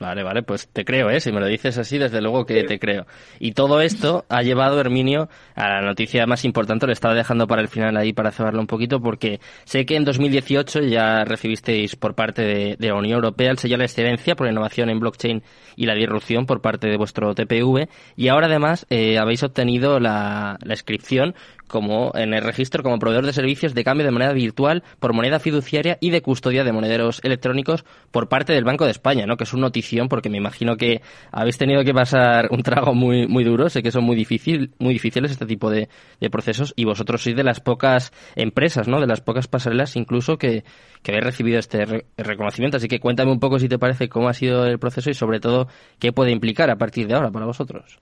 Vale, 0.00 0.22
vale, 0.22 0.44
pues 0.44 0.68
te 0.68 0.84
creo, 0.84 1.10
¿eh? 1.10 1.18
Si 1.18 1.32
me 1.32 1.40
lo 1.40 1.46
dices 1.46 1.76
así, 1.76 1.98
desde 1.98 2.20
luego 2.20 2.46
que 2.46 2.62
te 2.62 2.78
creo. 2.78 3.06
Y 3.40 3.52
todo 3.52 3.80
esto 3.80 4.24
ha 4.28 4.42
llevado, 4.42 4.78
Herminio, 4.78 5.28
a 5.56 5.68
la 5.68 5.80
noticia 5.80 6.24
más 6.24 6.44
importante, 6.44 6.86
lo 6.86 6.92
estaba 6.92 7.14
dejando 7.14 7.48
para 7.48 7.62
el 7.62 7.68
final 7.68 7.96
ahí 7.96 8.12
para 8.12 8.30
cebarlo 8.30 8.60
un 8.60 8.68
poquito, 8.68 9.00
porque 9.00 9.40
sé 9.64 9.86
que 9.86 9.96
en 9.96 10.04
2018 10.04 10.82
ya 10.82 11.24
recibisteis 11.24 11.96
por 11.96 12.14
parte 12.14 12.42
de, 12.42 12.76
la 12.78 12.94
Unión 12.94 13.16
Europea 13.16 13.50
el 13.50 13.58
sello 13.58 13.76
de 13.76 13.84
excelencia 13.86 14.36
por 14.36 14.46
innovación 14.46 14.88
en 14.88 15.00
blockchain 15.00 15.42
y 15.74 15.86
la 15.86 15.94
disrupción 15.94 16.46
por 16.46 16.60
parte 16.60 16.88
de 16.88 16.96
vuestro 16.96 17.34
TPV, 17.34 17.88
y 18.14 18.28
ahora 18.28 18.46
además 18.46 18.86
eh, 18.90 19.18
habéis 19.18 19.42
obtenido 19.42 19.98
la, 19.98 20.58
la 20.62 20.74
inscripción 20.74 21.34
como 21.68 22.10
en 22.14 22.34
el 22.34 22.42
registro 22.42 22.82
como 22.82 22.98
proveedor 22.98 23.26
de 23.26 23.32
servicios 23.32 23.74
de 23.74 23.84
cambio 23.84 24.04
de 24.04 24.10
moneda 24.10 24.32
virtual 24.32 24.82
por 24.98 25.12
moneda 25.12 25.38
fiduciaria 25.38 25.98
y 26.00 26.10
de 26.10 26.22
custodia 26.22 26.64
de 26.64 26.72
monederos 26.72 27.20
electrónicos 27.22 27.84
por 28.10 28.28
parte 28.28 28.52
del 28.52 28.64
Banco 28.64 28.84
de 28.84 28.90
España, 28.90 29.26
¿no? 29.26 29.36
Que 29.36 29.44
es 29.44 29.52
una 29.52 29.68
notición 29.68 30.08
porque 30.08 30.30
me 30.30 30.38
imagino 30.38 30.76
que 30.76 31.02
habéis 31.30 31.58
tenido 31.58 31.84
que 31.84 31.94
pasar 31.94 32.48
un 32.50 32.62
trago 32.62 32.94
muy 32.94 33.26
muy 33.28 33.44
duro, 33.44 33.68
sé 33.68 33.82
que 33.82 33.92
son 33.92 34.04
muy 34.04 34.16
difícil, 34.16 34.72
muy 34.78 34.94
difíciles 34.94 35.30
este 35.30 35.46
tipo 35.46 35.70
de, 35.70 35.88
procesos 36.30 36.74
y 36.76 36.84
vosotros 36.84 37.22
sois 37.22 37.36
de 37.36 37.44
las 37.44 37.60
pocas 37.60 38.12
empresas, 38.34 38.88
¿no? 38.88 39.00
De 39.00 39.06
las 39.06 39.20
pocas 39.20 39.46
pasarelas 39.46 39.96
incluso 39.96 40.38
que, 40.38 40.64
que 41.02 41.12
habéis 41.12 41.24
recibido 41.24 41.58
este 41.58 42.06
reconocimiento, 42.16 42.78
así 42.78 42.88
que 42.88 43.00
cuéntame 43.00 43.30
un 43.30 43.40
poco 43.40 43.58
si 43.58 43.68
te 43.68 43.78
parece 43.78 44.08
cómo 44.08 44.28
ha 44.28 44.34
sido 44.34 44.66
el 44.66 44.78
proceso 44.78 45.10
y 45.10 45.14
sobre 45.14 45.40
todo 45.40 45.68
qué 45.98 46.12
puede 46.12 46.32
implicar 46.32 46.70
a 46.70 46.76
partir 46.76 47.06
de 47.06 47.14
ahora 47.14 47.30
para 47.30 47.46
vosotros. 47.46 48.00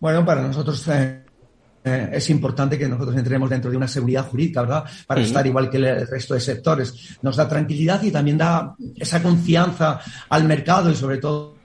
Bueno, 0.00 0.24
para 0.24 0.42
nosotros 0.42 0.88
eh, 1.84 2.10
es 2.12 2.30
importante 2.30 2.78
que 2.78 2.88
nosotros 2.88 3.16
entremos 3.16 3.48
dentro 3.48 3.70
de 3.70 3.76
una 3.76 3.88
seguridad 3.88 4.26
jurídica, 4.26 4.62
¿verdad? 4.62 4.84
Para 5.06 5.20
estar 5.20 5.46
igual 5.46 5.70
que 5.70 5.76
el 5.76 6.06
resto 6.06 6.34
de 6.34 6.40
sectores. 6.40 7.18
Nos 7.22 7.36
da 7.36 7.48
tranquilidad 7.48 8.02
y 8.02 8.10
también 8.10 8.38
da 8.38 8.74
esa 8.96 9.22
confianza 9.22 10.00
al 10.28 10.44
mercado 10.44 10.90
y 10.90 10.96
sobre 10.96 11.18
todo 11.18 11.56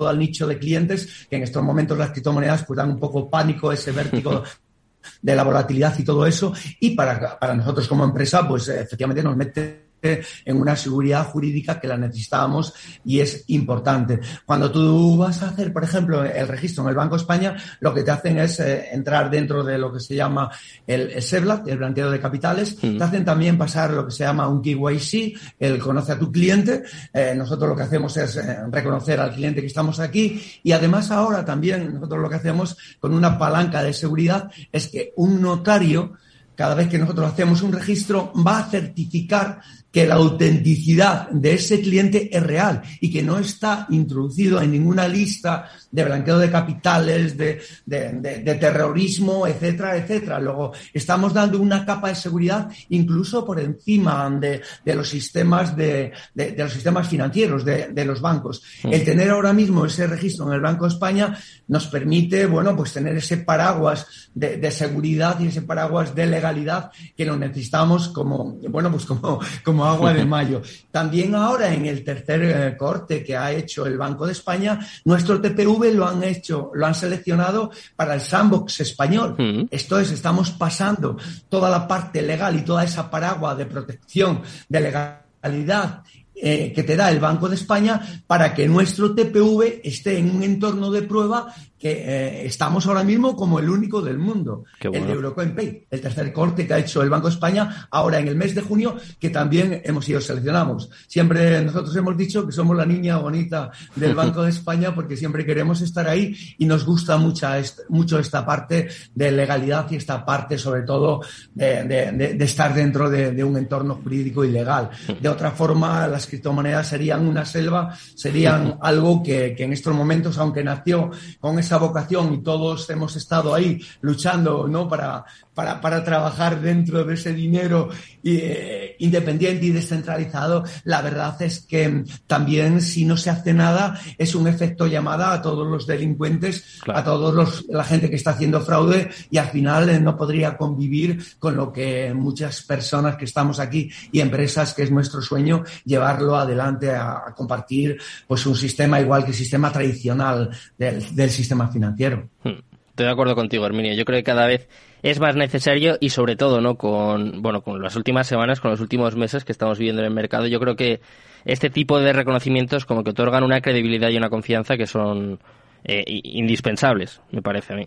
al 0.00 0.18
nicho 0.18 0.46
de 0.46 0.58
clientes 0.58 1.26
que 1.28 1.36
en 1.36 1.42
estos 1.42 1.62
momentos 1.62 1.98
las 1.98 2.10
criptomonedas 2.10 2.64
pues 2.64 2.76
dan 2.76 2.90
un 2.90 3.00
poco 3.00 3.28
pánico, 3.28 3.72
ese 3.72 3.92
vértigo 3.92 4.42
de 5.22 5.36
la 5.36 5.44
volatilidad 5.44 5.98
y 5.98 6.04
todo 6.04 6.26
eso. 6.26 6.52
Y 6.80 6.90
para, 6.90 7.38
para 7.38 7.54
nosotros 7.54 7.88
como 7.88 8.04
empresa, 8.04 8.46
pues 8.46 8.68
efectivamente 8.68 9.22
nos 9.22 9.36
mete 9.36 9.87
en 10.02 10.60
una 10.60 10.76
seguridad 10.76 11.26
jurídica 11.26 11.80
que 11.80 11.88
la 11.88 11.96
necesitábamos 11.96 12.72
y 13.04 13.20
es 13.20 13.44
importante. 13.48 14.20
Cuando 14.44 14.70
tú 14.70 15.16
vas 15.16 15.42
a 15.42 15.48
hacer, 15.48 15.72
por 15.72 15.84
ejemplo, 15.84 16.24
el 16.24 16.48
registro 16.48 16.84
en 16.84 16.90
el 16.90 16.96
Banco 16.96 17.16
de 17.16 17.22
España, 17.22 17.56
lo 17.80 17.92
que 17.92 18.02
te 18.02 18.10
hacen 18.10 18.38
es 18.38 18.60
eh, 18.60 18.88
entrar 18.92 19.30
dentro 19.30 19.64
de 19.64 19.78
lo 19.78 19.92
que 19.92 20.00
se 20.00 20.14
llama 20.14 20.50
el, 20.86 21.10
el 21.10 21.22
SEBLAT, 21.22 21.68
el 21.68 21.78
blanqueo 21.78 22.10
de 22.10 22.20
capitales, 22.20 22.76
te 22.76 23.02
hacen 23.02 23.24
también 23.24 23.58
pasar 23.58 23.90
lo 23.90 24.06
que 24.06 24.12
se 24.12 24.24
llama 24.24 24.48
un 24.48 24.62
KYC, 24.62 25.38
el 25.58 25.78
conoce 25.78 26.12
a 26.12 26.18
tu 26.18 26.30
cliente. 26.30 26.82
Eh, 27.12 27.34
nosotros 27.36 27.70
lo 27.70 27.76
que 27.76 27.82
hacemos 27.82 28.16
es 28.16 28.36
eh, 28.36 28.58
reconocer 28.70 29.20
al 29.20 29.34
cliente 29.34 29.60
que 29.60 29.66
estamos 29.66 30.00
aquí 30.00 30.40
y 30.62 30.72
además 30.72 31.10
ahora 31.10 31.44
también 31.44 31.94
nosotros 31.94 32.20
lo 32.20 32.28
que 32.28 32.36
hacemos 32.36 32.76
con 33.00 33.14
una 33.14 33.38
palanca 33.38 33.82
de 33.82 33.92
seguridad 33.92 34.50
es 34.72 34.88
que 34.88 35.12
un 35.16 35.40
notario 35.40 36.14
cada 36.58 36.74
vez 36.74 36.88
que 36.88 36.98
nosotros 36.98 37.30
hacemos 37.30 37.62
un 37.62 37.70
registro, 37.70 38.32
va 38.34 38.58
a 38.58 38.68
certificar 38.68 39.60
que 39.98 40.06
la 40.06 40.14
autenticidad 40.14 41.28
de 41.30 41.54
ese 41.54 41.80
cliente 41.80 42.30
es 42.30 42.40
real 42.40 42.82
y 43.00 43.10
que 43.10 43.20
no 43.20 43.36
está 43.36 43.88
introducido 43.90 44.62
en 44.62 44.70
ninguna 44.70 45.08
lista 45.08 45.68
de 45.90 46.04
blanqueo 46.04 46.38
de 46.38 46.50
capitales, 46.50 47.36
de, 47.36 47.60
de, 47.86 48.54
terrorismo, 48.60 49.46
etcétera, 49.46 49.96
etcétera. 49.96 50.38
Luego, 50.38 50.72
estamos 50.92 51.32
dando 51.32 51.60
una 51.60 51.84
capa 51.84 52.08
de 52.08 52.14
seguridad 52.14 52.68
incluso 52.90 53.44
por 53.44 53.58
encima 53.60 54.28
de, 54.30 54.62
los 54.84 55.08
sistemas 55.08 55.76
de, 55.76 56.12
los 56.34 56.72
sistemas 56.72 57.08
financieros, 57.08 57.64
de, 57.64 58.04
los 58.04 58.20
bancos. 58.20 58.62
Mm. 58.84 58.92
El 58.92 59.04
tener 59.04 59.30
ahora 59.30 59.52
mismo 59.52 59.86
ese 59.86 60.06
registro 60.06 60.46
en 60.48 60.54
el 60.54 60.60
Banco 60.60 60.86
de 60.86 60.94
España 60.94 61.38
nos 61.68 61.86
permite, 61.86 62.46
bueno, 62.46 62.76
pues 62.76 62.92
tener 62.92 63.16
ese 63.16 63.38
paraguas 63.38 64.06
de, 64.34 64.70
seguridad 64.70 65.40
y 65.40 65.48
ese 65.48 65.62
paraguas 65.62 66.14
de 66.14 66.26
legalidad 66.26 66.90
que 67.16 67.24
lo 67.24 67.36
necesitamos 67.36 68.08
como, 68.08 68.58
bueno, 68.68 68.90
pues 68.90 69.04
como, 69.06 69.40
como 69.64 69.84
agua 69.84 70.12
de 70.12 70.24
mayo. 70.24 70.62
También 70.90 71.34
ahora 71.34 71.72
en 71.72 71.86
el 71.86 72.04
tercer 72.04 72.42
eh, 72.42 72.76
corte 72.76 73.24
que 73.24 73.36
ha 73.36 73.52
hecho 73.52 73.86
el 73.86 73.96
Banco 73.96 74.26
de 74.26 74.32
España, 74.32 74.78
nuestro 75.04 75.40
Lo 75.78 76.06
han 76.06 76.22
hecho, 76.24 76.70
lo 76.74 76.86
han 76.86 76.94
seleccionado 76.94 77.70
para 77.96 78.14
el 78.14 78.20
sandbox 78.20 78.80
español. 78.80 79.34
Mm. 79.38 79.68
Esto 79.70 79.98
es, 79.98 80.10
estamos 80.10 80.50
pasando 80.50 81.16
toda 81.48 81.70
la 81.70 81.86
parte 81.86 82.22
legal 82.22 82.56
y 82.56 82.62
toda 82.62 82.84
esa 82.84 83.10
paraguas 83.10 83.56
de 83.56 83.66
protección 83.66 84.42
de 84.68 84.80
legalidad 84.80 86.02
eh, 86.40 86.72
que 86.72 86.84
te 86.84 86.94
da 86.94 87.10
el 87.10 87.18
Banco 87.18 87.48
de 87.48 87.56
España 87.56 88.00
para 88.26 88.54
que 88.54 88.68
nuestro 88.68 89.12
TPV 89.12 89.80
esté 89.82 90.18
en 90.18 90.36
un 90.36 90.42
entorno 90.44 90.88
de 90.90 91.02
prueba 91.02 91.52
que 91.78 91.90
eh, 91.90 92.46
estamos 92.46 92.86
ahora 92.86 93.04
mismo 93.04 93.36
como 93.36 93.58
el 93.58 93.70
único 93.70 94.02
del 94.02 94.18
mundo, 94.18 94.64
el 94.80 95.06
de 95.06 95.12
Eurocoin 95.12 95.54
Pay, 95.54 95.86
el 95.90 96.00
tercer 96.00 96.32
corte 96.32 96.66
que 96.66 96.74
ha 96.74 96.78
hecho 96.78 97.02
el 97.02 97.10
Banco 97.10 97.28
de 97.28 97.34
España 97.34 97.88
ahora 97.90 98.18
en 98.18 98.28
el 98.28 98.36
mes 98.36 98.54
de 98.54 98.62
junio, 98.62 98.96
que 99.20 99.30
también 99.30 99.80
hemos 99.84 100.04
sido 100.04 100.20
seleccionados. 100.20 100.90
Siempre 101.06 101.62
nosotros 101.62 101.94
hemos 101.94 102.16
dicho 102.16 102.44
que 102.44 102.52
somos 102.52 102.76
la 102.76 102.84
niña 102.84 103.18
bonita 103.18 103.70
del 103.94 104.14
Banco 104.16 104.42
de 104.42 104.50
España 104.50 104.94
porque 104.94 105.16
siempre 105.16 105.44
queremos 105.46 105.80
estar 105.80 106.08
ahí 106.08 106.34
y 106.58 106.66
nos 106.66 106.84
gusta 106.84 107.16
mucho, 107.16 107.46
mucho 107.88 108.18
esta 108.18 108.44
parte 108.44 108.88
de 109.14 109.30
legalidad 109.30 109.86
y 109.90 109.96
esta 109.96 110.24
parte 110.24 110.58
sobre 110.58 110.82
todo 110.82 111.20
de, 111.54 112.36
estar 112.40 112.74
dentro 112.74 113.08
de, 113.08 113.44
un 113.44 113.56
entorno 113.56 114.00
jurídico 114.02 114.44
y 114.44 114.50
legal. 114.50 114.90
De 115.20 115.28
otra 115.28 115.50
forma, 115.50 116.06
las 116.06 116.26
criptomonedas 116.26 116.88
serían 116.88 117.26
una 117.26 117.44
selva, 117.44 117.94
serían 118.14 118.78
algo 118.82 119.22
que, 119.22 119.54
que 119.56 119.64
en 119.64 119.72
estos 119.72 119.94
momentos, 119.94 120.38
aunque 120.38 120.62
nació 120.62 121.10
con 121.40 121.58
esa 121.58 121.67
vocación 121.76 122.34
y 122.34 122.38
todos 122.38 122.88
hemos 122.90 123.14
estado 123.16 123.54
ahí 123.54 123.80
luchando, 124.00 124.66
¿no? 124.66 124.88
Para, 124.88 125.24
para, 125.54 125.80
para 125.80 126.04
trabajar 126.04 126.60
dentro 126.60 127.04
de 127.04 127.14
ese 127.14 127.32
dinero 127.32 127.88
eh, 128.22 128.94
independiente 129.00 129.66
y 129.66 129.70
descentralizado, 129.70 130.64
la 130.84 131.02
verdad 131.02 131.40
es 131.42 131.60
que 131.60 132.04
también 132.26 132.80
si 132.80 133.04
no 133.04 133.16
se 133.16 133.30
hace 133.30 133.52
nada 133.52 133.98
es 134.18 134.34
un 134.34 134.46
efecto 134.46 134.86
llamada 134.86 135.32
a 135.32 135.42
todos 135.42 135.66
los 135.66 135.86
delincuentes, 135.86 136.80
a 136.86 137.02
todos 137.02 137.34
los, 137.34 137.66
la 137.68 137.82
gente 137.82 138.08
que 138.08 138.16
está 138.16 138.30
haciendo 138.30 138.60
fraude 138.60 139.10
y 139.30 139.38
al 139.38 139.48
final 139.48 139.88
eh, 139.88 139.98
no 139.98 140.16
podría 140.16 140.56
convivir 140.56 141.24
con 141.38 141.56
lo 141.56 141.72
que 141.72 142.14
muchas 142.14 142.62
personas 142.62 143.16
que 143.16 143.24
estamos 143.24 143.58
aquí 143.58 143.90
y 144.12 144.20
empresas 144.20 144.74
que 144.74 144.84
es 144.84 144.90
nuestro 144.90 145.20
sueño 145.22 145.64
llevarlo 145.84 146.36
adelante 146.36 146.94
a, 146.94 147.34
compartir 147.36 147.98
pues 148.26 148.46
un 148.46 148.54
sistema 148.54 149.00
igual 149.00 149.24
que 149.24 149.30
el 149.30 149.36
sistema 149.36 149.72
tradicional 149.72 150.50
del, 150.76 151.14
del 151.14 151.30
sistema 151.30 151.57
financiero. 151.66 152.28
Hmm. 152.44 152.60
Estoy 152.98 153.06
de 153.06 153.12
acuerdo 153.12 153.34
contigo, 153.34 153.64
Herminio. 153.64 153.94
Yo 153.94 154.04
creo 154.04 154.18
que 154.18 154.24
cada 154.24 154.46
vez 154.46 154.68
es 155.02 155.20
más 155.20 155.36
necesario 155.36 155.96
y 156.00 156.10
sobre 156.10 156.34
todo, 156.34 156.60
¿no? 156.60 156.76
Con, 156.76 157.42
bueno, 157.42 157.62
con 157.62 157.80
las 157.80 157.94
últimas 157.96 158.26
semanas, 158.26 158.60
con 158.60 158.70
los 158.70 158.80
últimos 158.80 159.14
meses 159.14 159.44
que 159.44 159.52
estamos 159.52 159.78
viviendo 159.78 160.02
en 160.02 160.06
el 160.06 160.14
mercado, 160.14 160.46
yo 160.46 160.58
creo 160.58 160.74
que 160.74 161.00
este 161.44 161.70
tipo 161.70 162.00
de 162.00 162.12
reconocimientos 162.12 162.86
como 162.86 163.04
que 163.04 163.10
otorgan 163.10 163.44
una 163.44 163.60
credibilidad 163.60 164.10
y 164.10 164.16
una 164.16 164.30
confianza 164.30 164.76
que 164.76 164.86
son 164.86 165.38
eh, 165.84 166.02
indispensables, 166.06 167.20
me 167.30 167.40
parece 167.40 167.74
a 167.74 167.76
mí. 167.76 167.86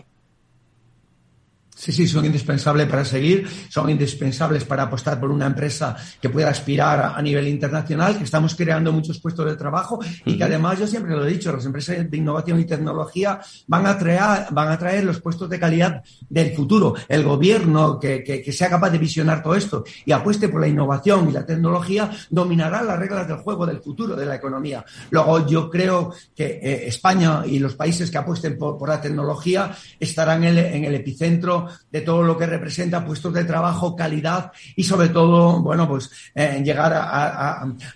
Sí, 1.75 1.91
sí, 1.91 2.07
son 2.07 2.25
indispensables 2.25 2.87
para 2.87 3.03
seguir, 3.03 3.47
son 3.69 3.89
indispensables 3.89 4.65
para 4.65 4.83
apostar 4.83 5.19
por 5.19 5.31
una 5.31 5.47
empresa 5.47 5.95
que 6.21 6.29
pueda 6.29 6.49
aspirar 6.49 7.13
a 7.15 7.21
nivel 7.21 7.47
internacional, 7.47 8.17
que 8.17 8.25
estamos 8.25 8.55
creando 8.55 8.91
muchos 8.91 9.19
puestos 9.19 9.45
de 9.45 9.55
trabajo 9.55 9.99
y 10.25 10.37
que 10.37 10.43
además, 10.43 10.77
yo 10.77 10.85
siempre 10.85 11.15
lo 11.15 11.25
he 11.25 11.31
dicho, 11.31 11.51
las 11.51 11.65
empresas 11.65 12.09
de 12.09 12.17
innovación 12.17 12.59
y 12.59 12.65
tecnología 12.65 13.39
van 13.67 13.87
a 13.87 13.97
traer, 13.97 14.47
van 14.51 14.67
a 14.67 14.77
traer 14.77 15.05
los 15.05 15.21
puestos 15.21 15.49
de 15.49 15.59
calidad 15.59 16.03
del 16.29 16.53
futuro. 16.53 16.93
El 17.07 17.23
gobierno 17.23 17.99
que, 17.99 18.23
que, 18.23 18.51
sea 18.51 18.69
capaz 18.69 18.91
de 18.91 18.97
visionar 18.97 19.41
todo 19.41 19.55
esto 19.55 19.83
y 20.05 20.11
apueste 20.11 20.49
por 20.49 20.61
la 20.61 20.67
innovación 20.67 21.29
y 21.29 21.31
la 21.31 21.45
tecnología 21.45 22.11
dominará 22.29 22.83
las 22.83 22.99
reglas 22.99 23.27
del 23.27 23.37
juego 23.37 23.65
del 23.65 23.81
futuro 23.81 24.15
de 24.15 24.25
la 24.25 24.35
economía. 24.35 24.85
Luego, 25.09 25.47
yo 25.47 25.69
creo 25.69 26.13
que 26.35 26.59
eh, 26.61 26.87
España 26.87 27.43
y 27.45 27.59
los 27.59 27.75
países 27.75 28.11
que 28.11 28.17
apuesten 28.17 28.57
por, 28.57 28.77
por 28.77 28.89
la 28.89 29.01
tecnología 29.01 29.75
estarán 29.99 30.43
en 30.43 30.57
el, 30.57 30.65
en 30.65 30.85
el 30.85 30.95
epicentro 30.95 31.70
de 31.91 32.01
todo 32.01 32.23
lo 32.23 32.37
que 32.37 32.45
representa 32.45 33.05
puestos 33.05 33.33
de 33.33 33.43
trabajo, 33.43 33.95
calidad 33.95 34.51
y 34.75 34.83
sobre 34.83 35.09
todo, 35.09 35.61
bueno, 35.61 35.87
pues 35.87 36.09
eh, 36.35 36.61
llegar 36.63 36.93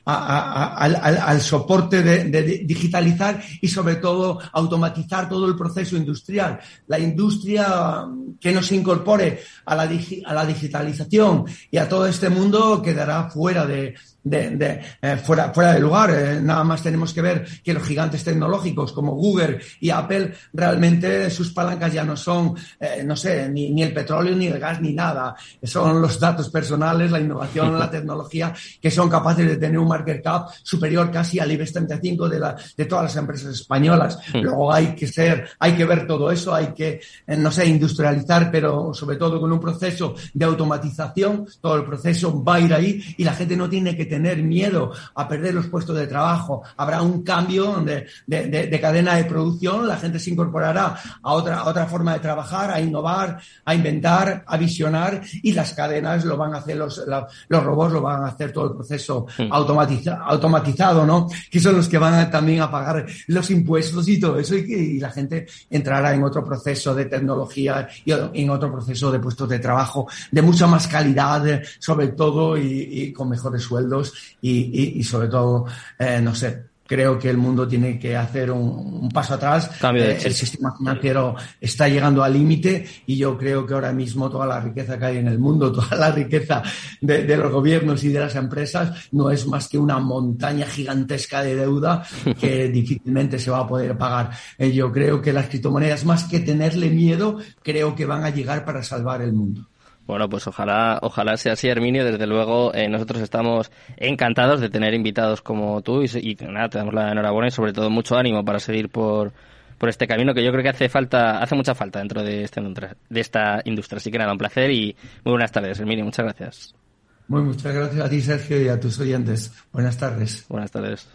al, 0.05 1.41
soporte 1.41 2.01
de, 2.03 2.41
digitalizar 2.65 3.41
y 3.62 3.67
sobre 3.67 3.96
todo 3.96 4.39
automatizar 4.53 5.29
todo 5.29 5.48
el 5.48 5.55
proceso 5.55 5.96
industrial. 5.98 6.60
La 6.88 7.00
industria 7.00 8.05
que 8.39 8.51
no 8.51 8.62
se 8.62 8.75
incorpore 8.75 9.41
a 9.65 9.75
la, 9.75 9.84
a 9.84 10.34
la 10.34 10.46
digitalización 10.46 11.46
y 11.72 11.77
a 11.77 11.88
todo 11.88 12.08
este 12.08 12.29
mundo 12.29 12.82
quedará 12.82 13.29
fuera 13.29 13.65
de, 13.65 13.96
de, 14.25 14.82
eh, 15.01 15.17
fuera, 15.17 15.53
fuera 15.53 15.74
de 15.74 15.79
lugar. 15.79 16.10
Eh, 16.10 16.41
nada 16.41 16.63
más 16.63 16.82
tenemos 16.82 17.13
que 17.13 17.22
ver 17.22 17.46
que 17.63 17.74
los 17.74 17.84
gigantes 17.84 18.24
tecnológicos 18.24 18.91
como 18.91 19.13
Google 19.13 19.60
y 19.79 19.91
Apple 19.91 20.34
realmente 20.51 21.29
sus 21.29 21.53
palancas 21.53 21.94
ya 21.94 22.03
no 22.03 22.17
son, 22.17 22.55
eh, 22.79 23.03
no 23.05 23.15
sé, 23.15 23.48
ni, 23.50 23.70
ni, 23.70 23.84
el 23.84 23.94
petróleo, 23.94 24.36
ni 24.36 24.48
el 24.48 24.60
gas, 24.60 24.82
ni 24.82 24.94
nada. 24.94 25.36
Son 25.63 26.01
los 26.01 26.20
datos 26.20 26.50
personales, 26.50 27.12
la 27.12 27.20
innovación, 27.20 27.77
la 27.77 27.89
tecnología, 27.91 28.53
que 28.82 28.89
son 28.89 29.10
capaces 29.10 29.46
de 29.48 29.58
tener 29.58 29.77
un 29.77 29.88
market 29.88 30.24
cap 30.24 30.50
superior 30.63 31.12
casi 31.12 31.39
al 31.39 31.51
IBEX 31.51 31.74
35 31.74 32.27
de, 32.27 32.39
la, 32.39 32.55
de 32.75 32.86
todas 32.86 33.05
las 33.05 33.15
empresas 33.15 33.53
españolas. 33.53 34.17
Luego 34.34 34.74
hay 34.74 34.96
que 34.96 35.08
ser, 35.08 35.50
hay 35.60 35.74
que 35.74 35.86
ver 35.86 36.08
todo 36.08 36.32
eso, 36.32 36.53
hay 36.53 36.67
que, 36.74 37.00
no 37.27 37.51
sé, 37.51 37.67
industrializar, 37.67 38.50
pero 38.51 38.91
sobre 38.94 39.17
todo 39.17 39.39
con 39.39 39.51
un 39.51 39.60
proceso 39.60 40.15
de 40.34 40.46
automatización, 40.46 41.46
todo 41.62 41.75
el 41.75 41.86
proceso 41.86 42.44
va 42.44 42.55
a 42.55 42.60
ir 42.60 42.74
ahí 42.74 43.03
y 43.17 43.24
la 43.24 43.34
gente 43.34 43.55
no 43.55 43.70
tiene 43.70 43.96
que 43.96 44.05
tener 44.05 44.14
tener 44.15 44.41
miedo 44.41 44.93
a 45.13 45.27
perder 45.27 45.53
los 45.53 45.67
puestos 45.67 45.98
de 45.98 46.07
trabajo. 46.07 46.63
Habrá 46.77 47.01
un 47.01 47.22
cambio 47.22 47.84
de, 47.84 48.07
de, 48.25 48.79
cadena 48.79 49.15
de 49.15 49.25
producción, 49.25 49.86
la 49.86 49.98
gente 49.98 50.19
se 50.19 50.29
incorporará 50.29 50.95
a 51.22 51.34
otra, 51.34 51.65
otra 51.65 51.86
forma 51.86 52.13
de 52.13 52.19
trabajar, 52.19 52.72
a 52.72 52.79
innovar, 52.79 53.39
a 53.65 53.75
inventar, 53.75 54.45
a 54.48 54.55
visionar 54.55 55.22
y 55.43 55.51
las 55.51 55.74
cadenas 55.74 56.24
lo 56.24 56.38
van 56.38 56.53
a 56.53 56.60
hacer, 56.60 56.77
los, 56.77 57.03
los 57.50 57.63
robots 57.63 57.91
lo 57.91 58.01
van 58.01 58.24
a 58.24 58.27
hacer 58.27 58.53
todo 58.53 58.67
el 58.69 58.75
proceso 58.75 59.25
hmm. 59.38 59.51
automatizado, 59.51 61.05
¿no? 61.05 61.27
Que 61.51 61.60
son 61.60 61.75
los 61.75 61.89
que 61.89 61.98
van 61.98 62.31
también 62.31 62.62
a 62.62 62.72
pagar 62.72 63.05
los 63.27 63.51
impuestos 63.51 64.07
y 64.07 64.17
todo 64.17 64.39
eso 64.39 64.55
y, 64.55 64.62
y 64.74 65.00
la 65.00 65.12
gente 65.12 65.45
entrará 65.69 66.13
en 66.13 66.24
otro 66.24 66.45
proceso 66.45 66.95
de 66.95 67.05
tecnología 67.05 67.89
y 68.05 68.13
en 68.13 68.50
otro 68.50 68.72
proceso 68.72 69.12
de 69.12 69.19
puestos 69.19 69.50
de 69.50 69.60
trabajo 69.60 70.07
de 70.31 70.41
mucha 70.41 70.67
más 70.67 70.88
calidad, 70.88 71.62
sobre 71.79 72.10
todo, 72.10 72.57
y 72.57 73.12
con 73.12 73.29
mejores 73.29 73.62
sueldos 73.62 74.04
y, 74.41 75.03
sobre 75.03 75.27
todo, 75.27 75.65
eh, 76.00 76.19
no 76.21 76.33
sé, 76.35 76.65
creo 76.88 77.17
que 77.17 77.29
el 77.29 77.38
mundo 77.38 77.67
tiene 77.67 77.97
que 77.97 78.15
hacer 78.15 78.51
un, 78.51 79.09
paso 79.09 79.35
atrás. 79.35 79.71
Eh, 79.93 80.19
el 80.24 80.33
sistema 80.33 80.75
financiero 80.75 81.35
está 81.59 81.88
llegando 81.88 82.24
al 82.24 82.33
límite 82.33 82.85
y 83.07 83.17
yo 83.17 83.38
creo 83.38 83.65
que 83.65 83.74
ahora 83.74 83.91
mismo 83.91 84.29
toda 84.29 84.45
la 84.45 84.59
riqueza 84.59 84.97
que 84.97 85.05
hay 85.05 85.17
en 85.17 85.27
el 85.27 85.39
mundo, 85.39 85.71
toda 85.71 85.95
la 85.97 86.12
riqueza 86.12 86.62
de, 87.01 87.38
los 87.38 87.51
gobiernos 87.51 88.03
y 88.03 88.09
de 88.09 88.19
las 88.19 88.35
empresas 88.35 89.09
no 89.12 89.29
es 89.31 89.45
más 89.47 89.67
que 89.67 89.77
una 89.77 90.00
montaña 90.00 90.65
gigantesca 90.65 91.41
de 91.43 91.55
deuda 91.55 92.05
que 92.39 92.69
difícilmente 92.69 93.39
se 93.39 93.51
va 93.51 93.59
a 93.59 93.67
poder 93.67 93.97
pagar. 93.97 94.31
Eh, 94.57 94.71
yo 94.71 94.91
creo 94.91 95.21
que 95.21 95.33
las 95.33 95.47
criptomonedas, 95.47 96.05
más 96.05 96.25
que 96.25 96.39
tenerle 96.39 96.89
miedo, 96.89 97.39
creo 97.63 97.95
que 97.95 98.05
van 98.05 98.24
a 98.24 98.29
llegar 98.29 98.63
para 98.65 98.83
salvar 98.83 99.21
el 99.21 99.33
mundo. 99.33 99.67
Bueno, 100.05 100.29
pues 100.29 100.45
ojalá, 100.47 101.00
ojalá 101.01 101.35
sea 101.38 101.53
así, 101.53 101.67
Herminio. 101.67 102.05
Desde 102.05 102.27
luego, 102.27 102.74
eh, 102.74 102.88
nosotros 102.88 103.21
estamos 103.21 103.71
encantados 103.97 104.62
de 104.62 104.69
tener 104.69 104.93
invitados 104.93 105.41
como 105.41 105.81
tú 105.81 106.03
y, 106.03 106.07
y, 106.21 106.35
nada, 106.45 106.69
te 106.69 106.77
damos 106.77 106.93
la 106.93 107.12
enhorabuena 107.12 107.47
y 107.47 107.51
sobre 107.51 107.74
todo 107.74 107.89
mucho 107.89 108.15
ánimo 108.15 108.45
para 108.45 108.59
seguir 108.59 108.89
por, 108.89 109.33
por 109.77 109.89
este 109.89 110.07
camino 110.07 110.33
que 110.33 110.43
yo 110.43 110.51
creo 110.51 110.63
que 110.63 110.69
hace 110.69 110.89
falta, 110.89 111.39
hace 111.39 111.55
mucha 111.55 111.74
falta 111.74 112.00
dentro 112.00 112.24
de 112.24 112.47
industria. 112.57 112.95
De 113.09 113.19
esta 113.19 113.62
industria. 113.65 113.97
Así 113.97 114.12
que 114.12 114.17
nada, 114.17 114.31
un 114.31 114.38
placer 114.38 114.69
y 114.71 114.95
muy 115.24 115.31
buenas 115.33 115.51
tardes, 115.51 115.79
Herminio. 115.79 116.05
Muchas 116.05 116.25
gracias. 116.25 116.85
Muy 117.27 117.41
muchas 117.41 117.74
gracias 117.74 118.05
a 118.05 118.10
ti, 118.10 118.22
Sergio, 118.22 118.62
y 118.62 118.67
a 118.67 118.79
tus 118.79 119.00
oyentes. 119.00 119.51
Buenas 119.72 119.98
tardes. 119.98 120.46
Buenas 120.48 120.72
tardes. 120.72 121.08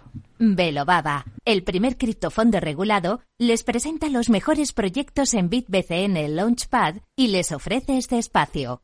Baba, 0.84 1.24
el 1.44 1.62
primer 1.62 1.96
criptofondo 1.96 2.58
regulado, 2.58 3.20
les 3.38 3.62
presenta 3.62 4.08
los 4.08 4.28
mejores 4.28 4.72
proyectos 4.72 5.34
en 5.34 5.48
BitBCN 5.48 6.34
Launchpad 6.34 6.96
y 7.16 7.28
les 7.28 7.52
ofrece 7.52 7.96
este 7.96 8.18
espacio. 8.18 8.82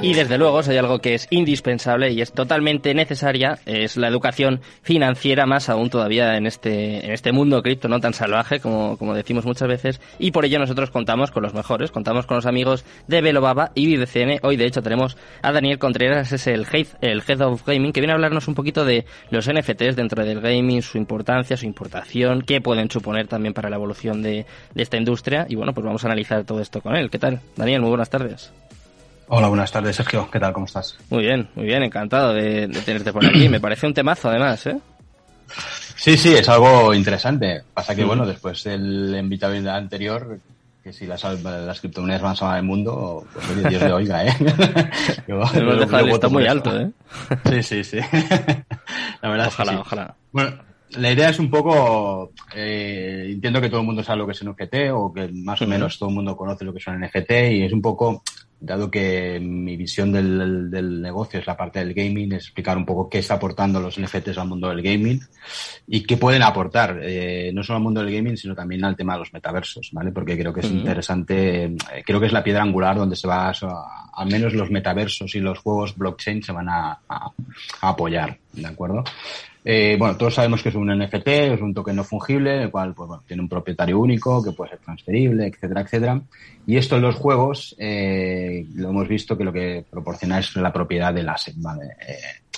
Y 0.00 0.14
desde 0.14 0.38
luego, 0.38 0.62
si 0.62 0.70
hay 0.70 0.76
algo 0.76 1.00
que 1.00 1.14
es 1.14 1.26
indispensable 1.30 2.12
y 2.12 2.20
es 2.20 2.30
totalmente 2.30 2.94
necesaria, 2.94 3.58
es 3.66 3.96
la 3.96 4.06
educación 4.06 4.60
financiera, 4.82 5.44
más 5.44 5.68
aún 5.68 5.90
todavía 5.90 6.36
en 6.36 6.46
este, 6.46 7.04
en 7.04 7.10
este 7.10 7.32
mundo 7.32 7.60
cripto 7.62 7.88
no 7.88 7.98
tan 7.98 8.14
salvaje, 8.14 8.60
como, 8.60 8.96
como 8.96 9.12
decimos 9.12 9.44
muchas 9.44 9.66
veces. 9.66 10.00
Y 10.20 10.30
por 10.30 10.44
ello 10.44 10.60
nosotros 10.60 10.90
contamos 10.90 11.32
con 11.32 11.42
los 11.42 11.52
mejores, 11.52 11.90
contamos 11.90 12.26
con 12.26 12.36
los 12.36 12.46
amigos 12.46 12.84
de 13.08 13.20
Velobaba 13.22 13.72
y 13.74 13.96
BDCN. 13.96 14.38
Hoy, 14.42 14.56
de 14.56 14.66
hecho, 14.66 14.82
tenemos 14.82 15.16
a 15.42 15.50
Daniel 15.50 15.80
Contreras, 15.80 16.30
es 16.30 16.46
el 16.46 16.64
head, 16.72 16.86
el 17.00 17.24
head 17.26 17.40
of 17.40 17.66
Gaming, 17.66 17.92
que 17.92 18.00
viene 18.00 18.12
a 18.12 18.14
hablarnos 18.14 18.46
un 18.46 18.54
poquito 18.54 18.84
de 18.84 19.04
los 19.30 19.52
NFTs 19.52 19.96
dentro 19.96 20.24
del 20.24 20.40
gaming, 20.40 20.80
su 20.80 20.96
importancia, 20.96 21.56
su 21.56 21.66
importación, 21.66 22.42
qué 22.42 22.60
pueden 22.60 22.88
suponer 22.88 23.26
también 23.26 23.52
para 23.52 23.68
la 23.68 23.74
evolución 23.74 24.22
de, 24.22 24.46
de 24.74 24.82
esta 24.82 24.96
industria. 24.96 25.44
Y 25.48 25.56
bueno, 25.56 25.72
pues 25.72 25.84
vamos 25.84 26.04
a 26.04 26.06
analizar 26.06 26.44
todo 26.44 26.60
esto 26.60 26.80
con 26.80 26.94
él. 26.94 27.10
¿Qué 27.10 27.18
tal? 27.18 27.40
Daniel, 27.56 27.80
muy 27.80 27.88
buenas 27.88 28.10
tardes. 28.10 28.52
Hola, 29.30 29.48
buenas 29.48 29.70
tardes, 29.70 29.94
Sergio. 29.94 30.28
¿Qué 30.30 30.40
tal? 30.40 30.54
¿Cómo 30.54 30.64
estás? 30.64 30.96
Muy 31.10 31.22
bien, 31.24 31.48
muy 31.54 31.66
bien, 31.66 31.82
encantado 31.82 32.32
de, 32.32 32.66
de 32.66 32.80
tenerte 32.80 33.12
por 33.12 33.24
aquí. 33.26 33.48
Me 33.48 33.60
parece 33.60 33.86
un 33.86 33.92
temazo, 33.92 34.30
además, 34.30 34.66
¿eh? 34.66 34.78
Sí, 35.96 36.16
sí, 36.16 36.34
es 36.34 36.48
algo 36.48 36.94
interesante. 36.94 37.62
Pasa 37.74 37.94
que, 37.94 38.04
bueno, 38.04 38.26
después 38.26 38.64
del 38.64 39.14
invitado 39.18 39.54
anterior, 39.70 40.38
que 40.82 40.94
si 40.94 41.06
las, 41.06 41.22
las 41.24 41.80
criptomonedas 41.80 42.22
van 42.22 42.32
a 42.32 42.36
salvar 42.36 42.56
el 42.56 42.62
mundo, 42.62 43.26
pues 43.34 43.50
oye, 43.50 43.68
Dios 43.68 43.82
le 43.82 43.92
oiga, 43.92 44.24
¿eh? 44.24 44.34
Hemos 45.26 45.52
dejado 45.52 45.98
el 45.98 46.06
listón 46.06 46.32
muy 46.32 46.46
alto, 46.46 46.80
¿eh? 46.80 46.90
Sí, 47.50 47.62
sí, 47.62 47.84
sí. 47.84 47.98
La 49.22 49.28
verdad 49.28 49.48
ojalá, 49.48 49.72
es 49.72 49.78
que 49.78 49.84
sí. 49.84 49.86
ojalá. 49.86 50.14
Bueno, 50.32 50.56
la 50.96 51.12
idea 51.12 51.30
es 51.30 51.38
un 51.38 51.50
poco, 51.50 52.32
eh, 52.54 53.26
entiendo 53.30 53.60
que 53.60 53.68
todo 53.68 53.80
el 53.80 53.86
mundo 53.86 54.02
sabe 54.02 54.18
lo 54.18 54.26
que 54.26 54.32
es 54.32 54.42
un 54.42 54.50
NFT 54.50 54.74
o 54.92 55.12
que 55.12 55.28
más 55.28 55.60
o 55.62 55.66
menos 55.66 55.98
todo 55.98 56.08
el 56.08 56.14
mundo 56.14 56.36
conoce 56.36 56.64
lo 56.64 56.72
que 56.72 56.78
es 56.78 56.86
un 56.86 57.00
NFT 57.00 57.30
y 57.52 57.62
es 57.62 57.72
un 57.72 57.82
poco 57.82 58.22
dado 58.60 58.90
que 58.90 59.38
mi 59.40 59.76
visión 59.76 60.10
del, 60.10 60.68
del, 60.70 61.00
negocio 61.00 61.38
es 61.38 61.46
la 61.46 61.56
parte 61.56 61.78
del 61.78 61.94
gaming, 61.94 62.32
es 62.32 62.44
explicar 62.44 62.76
un 62.76 62.84
poco 62.84 63.08
qué 63.08 63.18
está 63.18 63.34
aportando 63.34 63.80
los 63.80 64.00
NFTs 64.00 64.36
al 64.36 64.48
mundo 64.48 64.68
del 64.68 64.82
gaming 64.82 65.20
y 65.86 66.02
qué 66.02 66.16
pueden 66.16 66.42
aportar, 66.42 66.98
eh, 67.02 67.52
no 67.54 67.62
solo 67.62 67.76
al 67.76 67.82
mundo 67.84 68.02
del 68.02 68.12
gaming, 68.12 68.36
sino 68.36 68.54
también 68.56 68.84
al 68.84 68.96
tema 68.96 69.12
de 69.12 69.20
los 69.20 69.32
metaversos, 69.32 69.90
¿vale? 69.92 70.10
Porque 70.10 70.36
creo 70.36 70.52
que 70.52 70.60
es 70.60 70.66
uh 70.66 70.70
-huh. 70.70 70.78
interesante, 70.80 71.64
eh, 71.64 71.76
creo 72.04 72.18
que 72.18 72.26
es 72.26 72.32
la 72.32 72.42
piedra 72.42 72.62
angular 72.62 72.96
donde 72.96 73.14
se 73.14 73.28
va, 73.28 73.48
a, 73.50 74.10
al 74.12 74.28
menos 74.28 74.52
los 74.54 74.70
metaversos 74.70 75.34
y 75.36 75.40
los 75.40 75.58
juegos 75.58 75.96
blockchain 75.96 76.42
se 76.42 76.52
van 76.52 76.68
a, 76.68 76.98
a, 77.08 77.30
a 77.80 77.88
apoyar, 77.88 78.38
¿de 78.52 78.66
acuerdo? 78.66 79.04
Eh, 79.70 79.96
bueno, 79.98 80.16
todos 80.16 80.34
sabemos 80.34 80.62
que 80.62 80.70
es 80.70 80.74
un 80.74 80.88
NFT, 80.88 81.28
es 81.28 81.60
un 81.60 81.74
token 81.74 81.96
no 81.96 82.02
fungible, 82.02 82.62
el 82.62 82.70
cual 82.70 82.94
pues, 82.94 83.06
bueno, 83.06 83.22
tiene 83.26 83.42
un 83.42 83.50
propietario 83.50 83.98
único 83.98 84.42
que 84.42 84.52
puede 84.52 84.70
ser 84.70 84.78
transferible, 84.78 85.46
etcétera, 85.46 85.82
etcétera. 85.82 86.22
Y 86.66 86.78
esto 86.78 86.96
en 86.96 87.02
los 87.02 87.16
juegos 87.16 87.76
eh, 87.78 88.64
lo 88.76 88.88
hemos 88.88 89.06
visto 89.06 89.36
que 89.36 89.44
lo 89.44 89.52
que 89.52 89.84
proporciona 89.90 90.38
es 90.38 90.56
la 90.56 90.72
propiedad 90.72 91.12
del 91.12 91.28
asset. 91.28 91.54
Eh, 91.54 92.16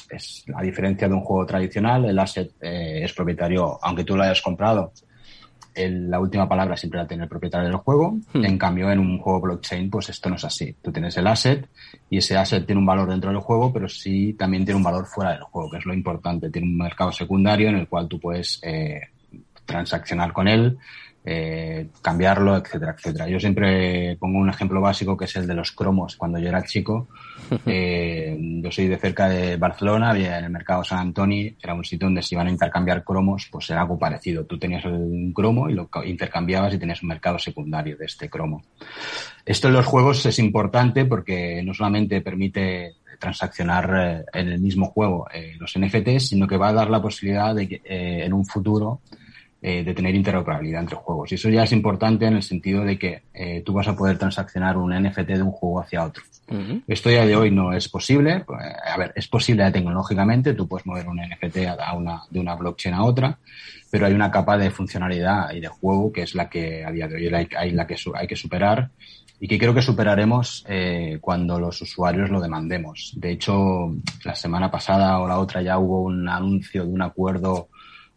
es 0.09 0.45
a 0.55 0.63
diferencia 0.63 1.09
de 1.09 1.15
un 1.15 1.23
juego 1.23 1.45
tradicional, 1.47 2.05
el 2.05 2.17
asset 2.17 2.53
eh, 2.61 3.01
es 3.03 3.13
propietario, 3.13 3.81
aunque 3.83 4.05
tú 4.05 4.17
lo 4.17 4.23
hayas 4.23 4.41
comprado, 4.41 4.93
el, 5.81 6.11
la 6.11 6.21
última 6.21 6.49
palabra 6.49 6.77
siempre 6.77 7.01
la 7.01 7.07
tiene 7.07 7.25
el 7.25 7.29
propietario 7.29 7.69
del 7.69 7.77
juego. 7.77 8.19
Hmm. 8.33 8.45
En 8.45 8.59
cambio, 8.59 8.91
en 8.91 8.99
un 8.99 9.19
juego 9.19 9.41
blockchain, 9.41 9.91
pues 9.91 10.09
esto 10.09 10.29
no 10.29 10.37
es 10.37 10.45
así. 10.45 10.75
Tú 10.83 10.93
tienes 10.93 11.17
el 11.17 11.27
asset 11.27 11.69
y 12.09 12.19
ese 12.19 12.37
asset 12.37 12.65
tiene 12.67 12.81
un 12.81 12.87
valor 12.87 13.09
dentro 13.09 13.31
del 13.31 13.41
juego, 13.41 13.73
pero 13.73 13.89
sí 13.89 14.35
también 14.35 14.65
tiene 14.65 14.77
un 14.77 14.85
valor 14.85 15.07
fuera 15.07 15.33
del 15.33 15.43
juego, 15.43 15.71
que 15.71 15.79
es 15.79 15.87
lo 15.87 15.95
importante. 15.95 16.51
Tiene 16.51 16.69
un 16.69 16.79
mercado 16.79 17.13
secundario 17.13 17.69
en 17.69 17.77
el 17.77 17.89
cual 17.89 18.09
tú 18.09 18.21
puedes 18.21 18.61
eh, 18.63 19.01
transaccionar 19.65 20.33
con 20.33 20.49
él, 20.49 20.79
eh, 21.25 21.89
cambiarlo, 22.03 22.57
etcétera, 22.57 22.95
etcétera. 22.97 23.29
Yo 23.29 23.39
siempre 23.39 24.17
pongo 24.19 24.39
un 24.39 24.51
ejemplo 24.51 24.81
básico 24.81 25.17
que 25.17 25.27
es 25.27 25.37
el 25.37 25.47
de 25.47 25.55
los 25.55 25.73
cromos. 25.73 26.17
Cuando 26.17 26.39
yo 26.39 26.49
era 26.49 26.63
chico, 26.63 27.09
eh, 27.67 28.37
yo 28.39 28.71
soy 28.71 28.89
de 28.89 28.99
cerca 28.99 29.29
de 29.29 29.57
Barcelona, 29.57 30.11
había 30.11 30.39
en 30.39 30.45
el 30.45 30.51
mercado 30.51 30.85
San 30.85 30.99
Antonio, 30.99 31.53
era 31.61 31.75
un 31.75 31.85
sitio 31.85 32.07
donde 32.07 32.23
se 32.23 32.35
iban 32.35 32.47
a 32.47 32.51
intercambiar 32.51 33.05
cromos, 33.05 33.49
pues 33.51 33.71
era 33.71 33.83
algo 33.83 33.99
parecido. 33.99 34.45
Tú 34.45 34.59
tenías 34.59 34.85
un 34.85 35.33
cromo 35.33 35.69
y 35.69 35.75
lo 35.75 35.89
intercambiabas 36.05 36.75
y 36.75 36.79
tenías 36.79 37.03
un 37.03 37.09
mercado 37.09 37.39
secundario 37.39 37.97
de 37.97 38.07
este 38.07 38.29
cromo. 38.29 38.63
Esto 39.45 39.69
en 39.69 39.75
los 39.75 39.87
juegos 39.87 40.25
es 40.27 40.39
importante 40.39 41.05
porque 41.05 41.63
no 41.63 41.75
solamente 41.75 42.21
permite 42.21 42.95
transaccionar 43.19 43.95
eh, 43.97 44.25
en 44.33 44.49
el 44.49 44.61
mismo 44.61 44.87
juego 44.87 45.27
eh, 45.33 45.55
los 45.59 45.79
NFTs, 45.79 46.29
sino 46.29 46.47
que 46.47 46.57
va 46.57 46.69
a 46.69 46.73
dar 46.73 46.91
la 46.91 47.03
posibilidad 47.03 47.55
de 47.55 47.69
que 47.69 47.83
en 47.85 48.33
un 48.33 48.47
futuro 48.47 49.01
eh, 49.63 49.85
de 49.85 49.95
tener 49.95 50.15
interoperabilidad 50.15 50.81
entre 50.81 50.97
juegos. 50.97 51.33
Y 51.33 51.35
eso 51.35 51.51
ya 51.51 51.65
es 51.65 51.73
importante 51.73 52.27
en 52.27 52.35
el 52.35 52.43
sentido 52.43 52.83
de 52.83 52.99
que 52.99 53.23
eh, 53.35 53.63
tú 53.65 53.75
vas 53.75 53.89
a 53.89 53.95
poder 53.95 54.17
transaccionar 54.17 54.79
un 54.79 54.93
NFT 54.93 55.29
de 55.29 55.43
un 55.43 55.53
juego 55.53 55.81
hacia 55.81 56.05
otro. 56.05 56.23
Uh 56.49 56.55
-huh. 56.55 56.83
Esto 56.89 57.11
ya 57.11 57.27
de 57.27 57.37
hoy 57.37 57.51
no 57.51 57.73
es 57.73 57.89
posible. 57.89 58.45
A 58.85 58.97
ver, 58.97 59.13
es 59.15 59.29
posible 59.29 59.71
tecnológicamente, 59.71 60.55
tú 60.55 60.67
puedes 60.67 60.87
mover 60.87 61.07
un 61.09 61.21
NFT 61.21 61.59
a 61.79 61.95
una, 61.95 62.23
de 62.31 62.41
una 62.41 62.55
blockchain 62.55 62.95
a 62.95 63.05
otra, 63.05 63.39
pero 63.91 64.07
hay 64.07 64.15
una 64.15 64.31
capa 64.31 64.57
de 64.57 64.71
funcionalidad 64.71 65.53
y 65.53 65.61
de 65.61 65.69
juego 65.69 66.11
que 66.11 66.23
es 66.23 66.35
la 66.35 66.49
que 66.49 66.85
a 66.85 66.91
día 66.91 67.07
de 67.07 67.17
hoy 67.17 67.27
hay, 67.27 67.49
hay 67.57 67.71
la 67.73 67.87
que 67.87 67.97
hay 68.15 68.27
que 68.27 68.37
superar 68.37 68.91
y 69.41 69.49
que 69.49 69.59
creo 69.59 69.75
que 69.75 69.83
superaremos 69.83 70.65
eh, 70.69 71.19
cuando 71.21 71.59
los 71.59 71.81
usuarios 71.81 72.29
lo 72.29 72.41
demandemos. 72.41 73.15
De 73.17 73.33
hecho, 73.33 73.95
la 74.25 74.35
semana 74.35 74.71
pasada 74.71 75.19
o 75.19 75.27
la 75.27 75.39
otra 75.39 75.63
ya 75.63 75.79
hubo 75.79 76.03
un 76.03 76.29
anuncio 76.29 76.85
de 76.85 76.93
un 76.93 77.01
acuerdo 77.01 77.69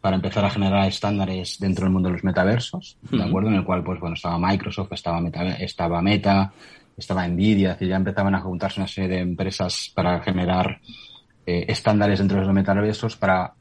para 0.04 0.18
empezar 0.18 0.44
a 0.44 0.50
generar 0.50 0.86
estándares 0.86 1.58
dentro 1.62 1.86
del 1.86 1.94
mundo 1.94 2.10
de 2.10 2.16
los 2.16 2.26
metaversos, 2.26 2.98
¿de 3.04 3.16
uh 3.16 3.20
-huh. 3.22 3.28
acuerdo? 3.30 3.48
En 3.48 3.56
el 3.56 3.64
cual, 3.64 3.86
pues 3.86 4.02
bueno, 4.02 4.16
estaba 4.16 4.38
Microsoft, 4.38 4.92
estaba 4.92 5.22
Meta, 5.22 5.54
estaba 5.54 6.02
Meta, 6.02 6.52
estaba 6.98 7.26
Nvidia, 7.26 7.70
es 7.70 7.76
decir, 7.76 7.88
ya 7.88 7.96
empezaban 7.96 8.36
a 8.36 8.42
juntarse 8.42 8.82
una 8.82 8.88
serie 8.90 9.12
de 9.12 9.20
empresas 9.20 9.94
para 9.96 10.20
generar 10.20 10.82
eh, 11.46 11.64
estándares 11.70 12.20
dentro 12.20 12.38
de 12.38 12.46
los 12.46 12.54
metaversos 12.54 13.16
para, 13.16 13.54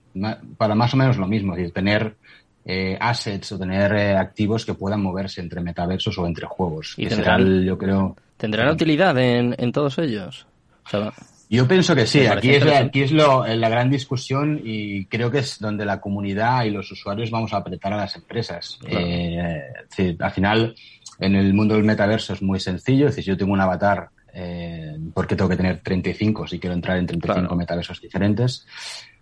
para 0.56 0.74
más 0.74 0.92
o 0.92 0.96
menos 0.96 1.16
lo 1.16 1.28
mismo, 1.28 1.52
es 1.52 1.58
decir, 1.58 1.74
tener 1.74 2.16
eh, 2.64 2.98
assets 3.00 3.52
o 3.52 3.58
tener 3.60 3.94
eh, 3.94 4.16
activos 4.16 4.66
que 4.66 4.74
puedan 4.74 5.00
moverse 5.00 5.40
entre 5.40 5.60
metaversos 5.60 6.18
o 6.18 6.26
entre 6.26 6.46
juegos. 6.48 6.94
Y 6.96 7.06
tendrán, 7.06 7.40
será, 7.44 7.62
yo 7.62 7.78
creo, 7.78 8.16
¿Tendrán 8.36 8.68
utilidad 8.68 9.16
en, 9.16 9.54
en 9.58 9.70
todos 9.70 9.96
ellos? 9.98 10.44
O 10.86 10.88
sea, 10.88 11.12
yo 11.56 11.68
pienso 11.68 11.94
que 11.94 12.06
sí, 12.06 12.26
aquí 12.26 12.50
es, 12.54 12.64
aquí 12.64 13.02
es 13.02 13.12
lo, 13.12 13.46
la 13.46 13.68
gran 13.68 13.90
discusión 13.90 14.60
y 14.64 15.04
creo 15.06 15.30
que 15.30 15.40
es 15.40 15.58
donde 15.58 15.84
la 15.84 16.00
comunidad 16.00 16.64
y 16.64 16.70
los 16.70 16.90
usuarios 16.90 17.30
vamos 17.30 17.52
a 17.52 17.58
apretar 17.58 17.92
a 17.92 17.98
las 17.98 18.16
empresas. 18.16 18.78
Claro. 18.80 19.06
Eh, 19.06 19.62
sí, 19.90 20.16
al 20.18 20.30
final, 20.30 20.74
en 21.18 21.34
el 21.34 21.52
mundo 21.52 21.74
del 21.74 21.84
metaverso 21.84 22.32
es 22.32 22.42
muy 22.42 22.58
sencillo, 22.58 23.08
es 23.08 23.16
decir, 23.16 23.34
yo 23.34 23.36
tengo 23.36 23.52
un 23.52 23.60
avatar, 23.60 24.08
eh, 24.32 24.96
¿por 25.12 25.26
qué 25.26 25.36
tengo 25.36 25.50
que 25.50 25.56
tener 25.56 25.80
35 25.80 26.46
si 26.46 26.58
quiero 26.58 26.74
entrar 26.74 26.96
en 26.96 27.06
35 27.06 27.40
claro. 27.40 27.56
metaversos 27.56 28.00
diferentes? 28.00 28.66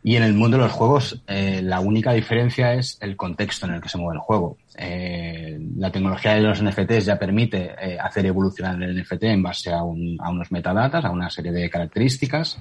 Y 0.02 0.16
en 0.16 0.22
el 0.22 0.32
mundo 0.32 0.56
de 0.56 0.62
los 0.62 0.72
juegos, 0.72 1.20
eh, 1.26 1.60
la 1.62 1.80
única 1.80 2.12
diferencia 2.12 2.72
es 2.74 2.96
el 3.00 3.16
contexto 3.16 3.66
en 3.66 3.74
el 3.74 3.80
que 3.82 3.88
se 3.88 3.98
mueve 3.98 4.14
el 4.14 4.20
juego. 4.20 4.56
Eh, 4.82 5.58
la 5.76 5.92
tecnología 5.92 6.34
de 6.34 6.40
los 6.40 6.62
NFTs 6.62 7.04
ya 7.04 7.18
permite 7.18 7.74
eh, 7.78 7.98
hacer 8.00 8.24
evolucionar 8.24 8.82
el 8.82 8.98
NFT 8.98 9.24
en 9.24 9.42
base 9.42 9.70
a, 9.70 9.82
un, 9.82 10.16
a, 10.18 10.30
unos 10.30 10.50
metadatas, 10.50 11.04
a 11.04 11.10
una 11.10 11.28
serie 11.28 11.52
de 11.52 11.68
características. 11.68 12.58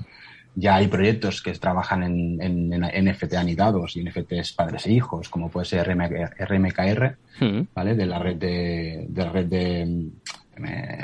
Ya 0.54 0.76
hay 0.76 0.88
proyectos 0.88 1.42
que 1.42 1.54
trabajan 1.54 2.04
en, 2.04 2.42
en, 2.42 2.84
en 2.84 3.06
NFT 3.10 3.36
anidados 3.36 3.96
y 3.96 4.04
NFTs 4.04 4.52
padres 4.52 4.86
e 4.88 4.92
hijos, 4.92 5.30
como 5.30 5.50
puede 5.50 5.66
ser 5.66 5.88
RMKR, 5.88 7.18
mm. 7.40 7.62
¿vale? 7.74 7.96
De 7.96 8.06
la 8.06 8.20
red 8.20 8.36
de, 8.36 9.06
de 9.08 9.24
la 9.24 9.32
red 9.32 9.46
de, 9.46 10.10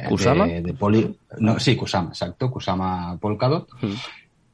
¿Kusama? 0.09 0.47
De, 0.47 0.61
de 0.61 0.73
Poli, 0.73 1.15
no, 1.37 1.57
sí, 1.59 1.77
Kusama, 1.77 2.09
exacto, 2.09 2.51
Kusama 2.51 3.17
Polkadot. 3.21 3.69
Mm. 3.81 3.93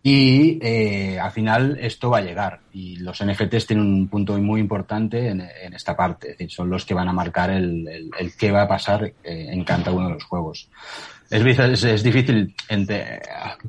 Y 0.04 0.58
eh, 0.64 1.20
al 1.20 1.32
final 1.32 1.78
esto 1.80 2.10
va 2.10 2.18
a 2.18 2.22
llegar 2.22 2.62
y 2.74 2.96
los 2.96 3.24
NFTs 3.24 3.68
tienen 3.68 3.86
un 3.86 4.08
punto 4.08 4.36
muy 4.40 4.60
importante 4.60 5.28
en, 5.28 5.42
en 5.42 5.74
esta 5.76 5.96
parte, 5.96 6.32
es 6.32 6.38
decir, 6.38 6.52
son 6.52 6.72
los 6.72 6.86
que 6.86 6.96
van 6.96 7.08
a 7.08 7.14
marcar 7.14 7.52
el, 7.52 7.88
el, 7.88 8.10
el 8.18 8.36
qué 8.36 8.52
va 8.52 8.64
a 8.64 8.68
pasar 8.68 9.04
eh, 9.04 9.14
en 9.24 9.64
cada 9.64 9.92
uno 9.92 10.08
de 10.08 10.14
los 10.16 10.24
juegos. 10.24 10.70
es, 11.30 11.84
es, 11.84 12.04
difícil 12.04 12.56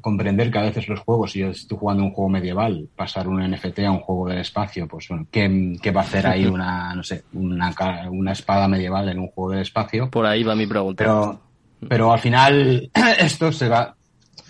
comprender 0.01 0.51
que 0.51 0.59
a 0.59 0.63
veces 0.63 0.89
los 0.89 1.01
juegos, 1.01 1.33
si 1.33 1.41
yo 1.41 1.49
estoy 1.49 1.77
jugando 1.77 2.05
un 2.05 2.13
juego 2.13 2.31
medieval, 2.31 2.89
pasar 2.97 3.29
un 3.29 3.47
NFT 3.51 3.81
a 3.81 3.91
un 3.91 4.01
juego 4.01 4.29
del 4.29 4.39
espacio, 4.39 4.89
pues 4.89 5.09
bueno, 5.09 5.27
¿qué, 5.31 5.77
qué 5.83 5.91
va 5.91 6.01
a 6.01 6.05
hacer 6.05 6.27
ahí 6.27 6.47
una, 6.47 6.95
no 6.95 7.03
sé, 7.03 7.25
una, 7.35 7.75
una 8.11 8.33
espada 8.33 8.69
medieval 8.69 9.07
en 9.11 9.19
un 9.19 9.29
juego 9.29 9.51
del 9.51 9.61
espacio? 9.61 10.09
Por 10.09 10.25
ahí 10.25 10.43
va 10.45 10.55
mi 10.55 10.67
pregunta. 10.67 11.05
Pero, 11.05 11.41
pero 11.87 12.11
al 12.11 12.21
final 12.21 12.91
esto 13.19 13.53
se 13.53 13.69
va, 13.69 13.95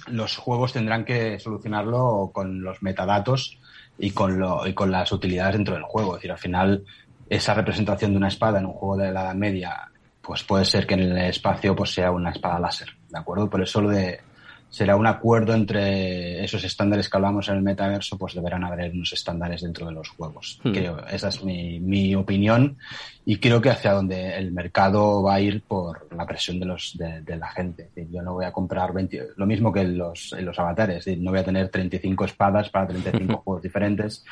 los 0.08 0.36
juegos 0.36 0.72
tendrán 0.72 1.04
que 1.04 1.38
solucionarlo 1.38 2.30
con 2.32 2.62
los 2.62 2.82
metadatos 2.82 3.58
y 3.98 4.10
con, 4.10 4.38
lo, 4.38 4.66
y 4.66 4.74
con 4.74 4.90
las 4.90 5.12
utilidades 5.12 5.54
dentro 5.54 5.74
del 5.74 5.84
juego. 5.84 6.14
Es 6.14 6.20
decir, 6.20 6.32
al 6.32 6.38
final 6.38 6.84
esa 7.28 7.54
representación 7.54 8.12
de 8.12 8.16
una 8.18 8.28
espada 8.28 8.58
en 8.58 8.66
un 8.66 8.72
juego 8.72 8.96
de 8.96 9.12
la 9.12 9.22
Edad 9.22 9.34
Media 9.34 9.88
pues 10.20 10.44
puede 10.44 10.64
ser 10.64 10.86
que 10.86 10.94
en 10.94 11.00
el 11.00 11.18
espacio 11.18 11.74
pues 11.74 11.92
sea 11.92 12.10
una 12.10 12.30
espada 12.30 12.60
láser, 12.60 12.90
¿de 13.08 13.18
acuerdo? 13.18 13.50
Por 13.50 13.62
eso 13.62 13.80
lo 13.80 13.90
de 13.90 14.20
será 14.72 14.96
un 14.96 15.06
acuerdo 15.06 15.52
entre 15.52 16.42
esos 16.42 16.64
estándares 16.64 17.11
que 17.11 17.16
hablamos 17.18 17.46
en 17.48 17.56
el 17.56 17.62
metaverso, 17.62 18.16
pues 18.16 18.35
deberán 18.35 18.64
haber 18.64 18.90
unos 18.90 19.12
estándares 19.12 19.61
dentro 19.61 19.87
de 19.87 19.92
los 19.92 20.08
juegos. 20.08 20.58
Hmm. 20.64 20.72
Creo, 20.72 21.06
esa 21.08 21.28
es 21.28 21.44
mi, 21.44 21.78
mi, 21.78 22.14
opinión 22.14 22.78
y 23.26 23.37
creo 23.37 23.61
que 23.61 23.68
hacia 23.68 23.92
donde 23.92 24.35
el 24.38 24.50
mercado 24.50 25.22
va 25.22 25.35
a 25.35 25.40
ir 25.40 25.62
por 25.62 26.08
la 26.16 26.24
presión 26.24 26.58
de 26.58 26.64
los 26.64 26.96
de, 26.96 27.37
la 27.37 27.48
gente. 27.48 27.90
Yo 28.11 28.22
no 28.22 28.32
voy 28.32 28.46
a 28.46 28.52
comprar 28.52 28.94
20, 28.94 29.32
lo 29.37 29.44
mismo 29.44 29.70
que 29.70 29.80
en 29.80 29.98
los, 29.98 30.32
en 30.32 30.46
los 30.46 30.58
avatares, 30.58 31.06
no 31.18 31.30
voy 31.30 31.40
a 31.40 31.44
tener 31.44 31.68
35 31.68 32.24
espadas 32.24 32.70
para 32.70 32.88
35 32.88 33.37
juegos 33.44 33.62
diferentes, 33.62 34.24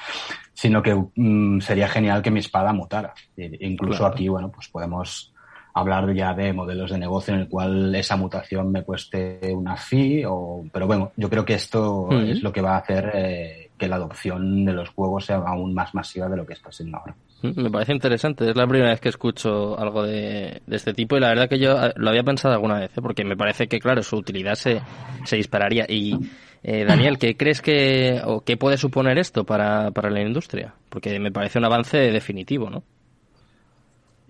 sino 0.54 0.82
que 0.82 0.94
mm, 0.94 1.60
sería 1.60 1.88
genial 1.88 2.22
que 2.22 2.30
mi 2.30 2.40
espada 2.40 2.72
mutara. 2.72 3.12
incluso 3.36 4.06
aquí, 4.06 4.28
bueno, 4.28 4.50
pues 4.50 4.68
podemos 4.68 5.29
hablar 5.74 6.12
ya 6.14 6.34
de 6.34 6.52
modelos 6.52 6.90
de 6.90 6.98
negocio 6.98 7.34
en 7.34 7.40
el 7.40 7.48
cual 7.48 7.94
esa 7.94 8.16
mutación 8.16 8.70
me 8.72 8.82
cueste 8.82 9.40
una 9.54 9.76
fee, 9.76 10.24
o, 10.26 10.64
pero 10.72 10.86
bueno, 10.86 11.12
yo 11.16 11.28
creo 11.28 11.44
que 11.44 11.54
esto 11.54 12.08
es 12.10 12.42
lo 12.42 12.52
que 12.52 12.60
va 12.60 12.74
a 12.74 12.78
hacer 12.78 13.10
eh, 13.14 13.70
que 13.78 13.88
la 13.88 13.96
adopción 13.96 14.64
de 14.64 14.72
los 14.72 14.90
juegos 14.90 15.26
sea 15.26 15.36
aún 15.36 15.74
más 15.74 15.94
masiva 15.94 16.28
de 16.28 16.36
lo 16.36 16.46
que 16.46 16.54
está 16.54 16.70
siendo 16.72 16.98
ahora. 16.98 17.14
Me 17.42 17.70
parece 17.70 17.92
interesante, 17.92 18.48
es 18.48 18.56
la 18.56 18.66
primera 18.66 18.90
vez 18.90 19.00
que 19.00 19.08
escucho 19.08 19.78
algo 19.78 20.02
de, 20.02 20.62
este 20.70 20.92
tipo 20.92 21.16
y 21.16 21.20
la 21.20 21.28
verdad 21.28 21.48
que 21.48 21.58
yo 21.58 21.72
eh, 21.82 21.92
lo 21.96 22.10
había 22.10 22.22
pensado 22.22 22.54
alguna 22.54 22.78
vez, 22.78 22.90
¿eh? 22.96 23.00
porque 23.02 23.24
me 23.24 23.36
parece 23.36 23.68
que, 23.68 23.78
claro, 23.78 24.02
su 24.02 24.16
utilidad 24.16 24.54
se, 24.54 24.80
se 25.24 25.36
dispararía. 25.36 25.86
Y, 25.88 26.18
Daniel, 26.62 27.16
¿qué 27.18 27.38
crees 27.38 27.62
que, 27.62 28.20
o 28.22 28.42
qué 28.42 28.58
puede 28.58 28.76
suponer 28.76 29.16
esto 29.16 29.44
para, 29.44 29.92
para 29.92 30.10
la 30.10 30.20
industria? 30.20 30.74
Porque 30.90 31.18
me 31.18 31.32
parece 31.32 31.58
un 31.58 31.64
avance 31.64 31.96
definitivo, 31.96 32.68
¿no? 32.68 32.82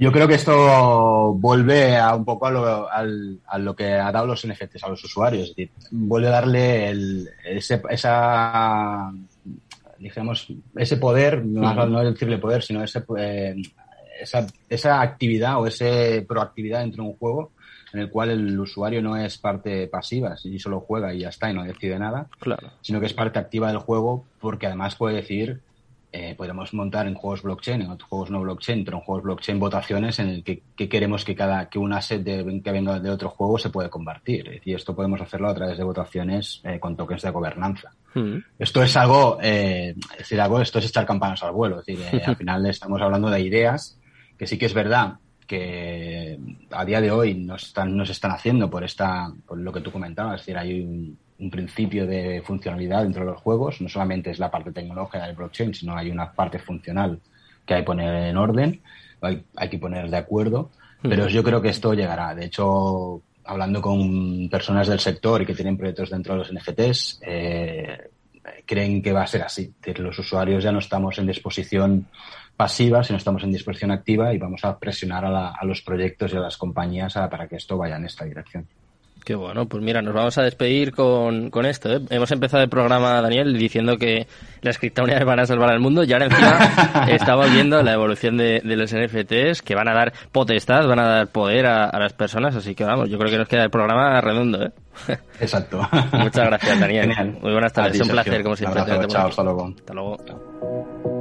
Yo 0.00 0.10
creo 0.10 0.26
que 0.26 0.36
esto 0.36 1.34
vuelve 1.34 1.94
a 1.98 2.14
un 2.14 2.24
poco 2.24 2.46
a 2.46 2.50
lo, 2.50 2.88
a 2.90 3.58
lo 3.58 3.76
que 3.76 3.92
ha 3.92 4.10
dado 4.10 4.28
los 4.28 4.46
NFTs 4.46 4.82
a 4.82 4.88
los 4.88 5.04
usuarios. 5.04 5.42
Es 5.42 5.48
decir, 5.50 5.70
vuelve 5.90 6.28
a 6.28 6.30
darle 6.30 6.88
el, 6.88 7.28
ese, 7.44 7.82
esa, 7.90 9.12
digamos, 9.98 10.50
ese 10.74 10.96
poder, 10.96 11.44
no, 11.44 11.86
no 11.86 12.00
decirle 12.02 12.38
poder, 12.38 12.62
sino 12.62 12.82
ese, 12.82 13.04
eh, 13.18 13.54
esa, 14.22 14.46
esa 14.70 15.02
actividad 15.02 15.60
o 15.60 15.66
esa 15.66 15.84
proactividad 16.26 16.80
dentro 16.80 17.04
de 17.04 17.10
un 17.10 17.16
juego 17.18 17.52
en 17.92 18.00
el 18.00 18.08
cual 18.08 18.30
el 18.30 18.58
usuario 18.58 19.02
no 19.02 19.18
es 19.18 19.36
parte 19.36 19.86
pasiva, 19.88 20.34
si 20.38 20.58
solo 20.58 20.80
juega 20.80 21.12
y 21.12 21.20
ya 21.20 21.28
está 21.28 21.50
y 21.50 21.54
no 21.54 21.62
decide 21.62 21.98
nada, 21.98 22.26
claro. 22.38 22.70
sino 22.80 23.00
que 23.00 23.06
es 23.06 23.12
parte 23.12 23.38
activa 23.38 23.68
del 23.68 23.78
juego 23.78 24.24
porque 24.40 24.66
además 24.66 24.96
puede 24.96 25.16
decir 25.16 25.60
eh, 26.12 26.34
podemos 26.36 26.74
montar 26.74 27.06
en 27.06 27.14
juegos 27.14 27.42
blockchain, 27.42 27.82
en 27.82 27.90
otros 27.90 28.08
juegos 28.08 28.30
no 28.30 28.40
blockchain, 28.40 28.84
pero 28.84 28.98
en 28.98 29.04
juegos 29.04 29.22
blockchain 29.22 29.60
votaciones 29.60 30.18
en 30.18 30.28
el 30.28 30.44
que, 30.44 30.62
queremos 30.88 31.24
que 31.24 31.36
cada 31.36 31.68
que 31.68 31.78
un 31.78 31.92
asset 31.92 32.22
de, 32.22 32.60
que 32.62 32.72
venga 32.72 32.98
de 32.98 33.10
otro 33.10 33.28
juego 33.28 33.58
se 33.58 33.70
puede 33.70 33.88
convertir. 33.88 34.60
Y 34.64 34.74
esto 34.74 34.94
podemos 34.94 35.20
hacerlo 35.20 35.48
a 35.48 35.54
través 35.54 35.78
de 35.78 35.84
votaciones 35.84 36.60
eh, 36.64 36.80
con 36.80 36.96
tokens 36.96 37.22
de 37.22 37.30
gobernanza. 37.30 37.92
Hmm. 38.14 38.38
Esto 38.58 38.82
es 38.82 38.96
algo, 38.96 39.38
eh, 39.40 39.94
es 40.12 40.18
decir, 40.18 40.40
algo, 40.40 40.60
esto 40.60 40.80
es 40.80 40.86
echar 40.86 41.06
campanas 41.06 41.42
al 41.44 41.52
vuelo. 41.52 41.80
Es 41.80 41.86
decir, 41.86 42.04
eh, 42.12 42.22
al 42.24 42.36
final 42.36 42.66
estamos 42.66 43.00
hablando 43.00 43.30
de 43.30 43.40
ideas 43.40 43.98
que 44.36 44.46
sí 44.46 44.58
que 44.58 44.66
es 44.66 44.74
verdad 44.74 45.18
que 45.46 46.38
a 46.70 46.84
día 46.84 47.00
de 47.00 47.10
hoy 47.10 47.34
nos 47.34 47.64
están, 47.64 47.96
nos 47.96 48.08
están 48.08 48.30
haciendo 48.30 48.70
por 48.70 48.84
esta, 48.84 49.32
por 49.46 49.58
lo 49.58 49.72
que 49.72 49.80
tú 49.80 49.90
comentabas. 49.90 50.40
Es 50.40 50.46
decir, 50.46 50.56
hay 50.56 50.80
un, 50.80 51.18
un 51.40 51.50
principio 51.50 52.06
de 52.06 52.42
funcionalidad 52.44 53.02
dentro 53.02 53.24
de 53.24 53.32
los 53.32 53.40
juegos. 53.40 53.80
No 53.80 53.88
solamente 53.88 54.30
es 54.30 54.38
la 54.38 54.50
parte 54.50 54.72
tecnológica 54.72 55.26
del 55.26 55.36
blockchain, 55.36 55.74
sino 55.74 55.96
hay 55.96 56.10
una 56.10 56.32
parte 56.32 56.58
funcional 56.58 57.18
que 57.66 57.74
hay 57.74 57.80
que 57.80 57.86
poner 57.86 58.14
en 58.24 58.36
orden, 58.36 58.80
hay, 59.20 59.44
hay 59.56 59.68
que 59.68 59.78
poner 59.78 60.10
de 60.10 60.16
acuerdo. 60.16 60.70
Pero 61.02 61.28
yo 61.28 61.42
creo 61.42 61.62
que 61.62 61.70
esto 61.70 61.94
llegará. 61.94 62.34
De 62.34 62.44
hecho, 62.44 63.22
hablando 63.44 63.80
con 63.80 64.48
personas 64.50 64.86
del 64.86 65.00
sector 65.00 65.40
y 65.40 65.46
que 65.46 65.54
tienen 65.54 65.78
proyectos 65.78 66.10
dentro 66.10 66.34
de 66.34 66.40
los 66.40 66.52
NFTs, 66.52 67.20
eh, 67.22 68.10
creen 68.66 69.00
que 69.00 69.12
va 69.12 69.22
a 69.22 69.26
ser 69.26 69.42
así. 69.42 69.74
Que 69.80 69.94
los 69.94 70.18
usuarios 70.18 70.62
ya 70.62 70.72
no 70.72 70.78
estamos 70.78 71.18
en 71.18 71.26
disposición 71.26 72.06
pasiva, 72.54 73.02
sino 73.02 73.16
estamos 73.16 73.42
en 73.42 73.52
disposición 73.52 73.92
activa 73.92 74.34
y 74.34 74.38
vamos 74.38 74.62
a 74.64 74.78
presionar 74.78 75.24
a, 75.24 75.52
a 75.52 75.64
los 75.64 75.80
proyectos 75.80 76.34
y 76.34 76.36
a 76.36 76.40
las 76.40 76.58
compañías 76.58 77.14
para 77.14 77.48
que 77.48 77.56
esto 77.56 77.78
vaya 77.78 77.96
en 77.96 78.04
esta 78.04 78.26
dirección. 78.26 78.66
Qué 79.24 79.34
bueno, 79.34 79.66
pues 79.66 79.82
mira, 79.82 80.00
nos 80.00 80.14
vamos 80.14 80.38
a 80.38 80.42
despedir 80.42 80.92
con, 80.92 81.50
con 81.50 81.66
esto. 81.66 81.92
¿eh? 81.92 82.00
Hemos 82.10 82.30
empezado 82.32 82.62
el 82.62 82.70
programa, 82.70 83.20
Daniel, 83.20 83.56
diciendo 83.56 83.96
que 83.96 84.26
las 84.62 84.78
criptomonedas 84.78 85.24
van 85.24 85.40
a 85.40 85.46
salvar 85.46 85.70
al 85.70 85.80
mundo 85.80 86.04
y 86.04 86.12
ahora 86.12 86.26
encima 86.26 87.06
estamos 87.08 87.52
viendo 87.52 87.82
la 87.82 87.92
evolución 87.92 88.36
de, 88.38 88.60
los 88.64 88.94
NFTs 88.94 89.62
que 89.62 89.74
van 89.74 89.88
a 89.88 89.94
dar 89.94 90.12
potestad, 90.32 90.86
van 90.86 91.00
a 91.00 91.06
dar 91.06 91.26
poder 91.28 91.66
a, 91.66 91.98
las 91.98 92.12
personas, 92.14 92.56
así 92.56 92.74
que 92.74 92.84
vamos, 92.84 93.10
yo 93.10 93.18
creo 93.18 93.30
que 93.30 93.38
nos 93.38 93.48
queda 93.48 93.64
el 93.64 93.70
programa 93.70 94.20
redondo. 94.20 94.64
¿eh? 94.64 94.72
Exacto. 95.40 95.86
Muchas 96.12 96.46
gracias, 96.46 96.80
Daniel. 96.80 97.38
Muy 97.42 97.52
buenas 97.52 97.72
tardes, 97.72 97.96
es 97.96 98.00
un 98.00 98.08
placer, 98.08 98.42
como 98.42 98.56
siempre. 98.56 98.82
chao, 99.06 99.28
hasta 99.28 99.42
luego. 99.42 99.74
Hasta 99.76 99.94
luego. 99.94 101.19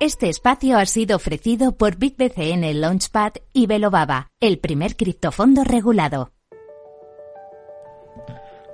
Este 0.00 0.30
espacio 0.30 0.78
ha 0.78 0.86
sido 0.86 1.16
ofrecido 1.16 1.76
por 1.76 1.98
BitBCN 1.98 2.80
Launchpad 2.80 3.32
y 3.52 3.66
Velobaba, 3.66 4.28
el 4.40 4.58
primer 4.58 4.96
criptofondo 4.96 5.62
regulado. 5.62 6.32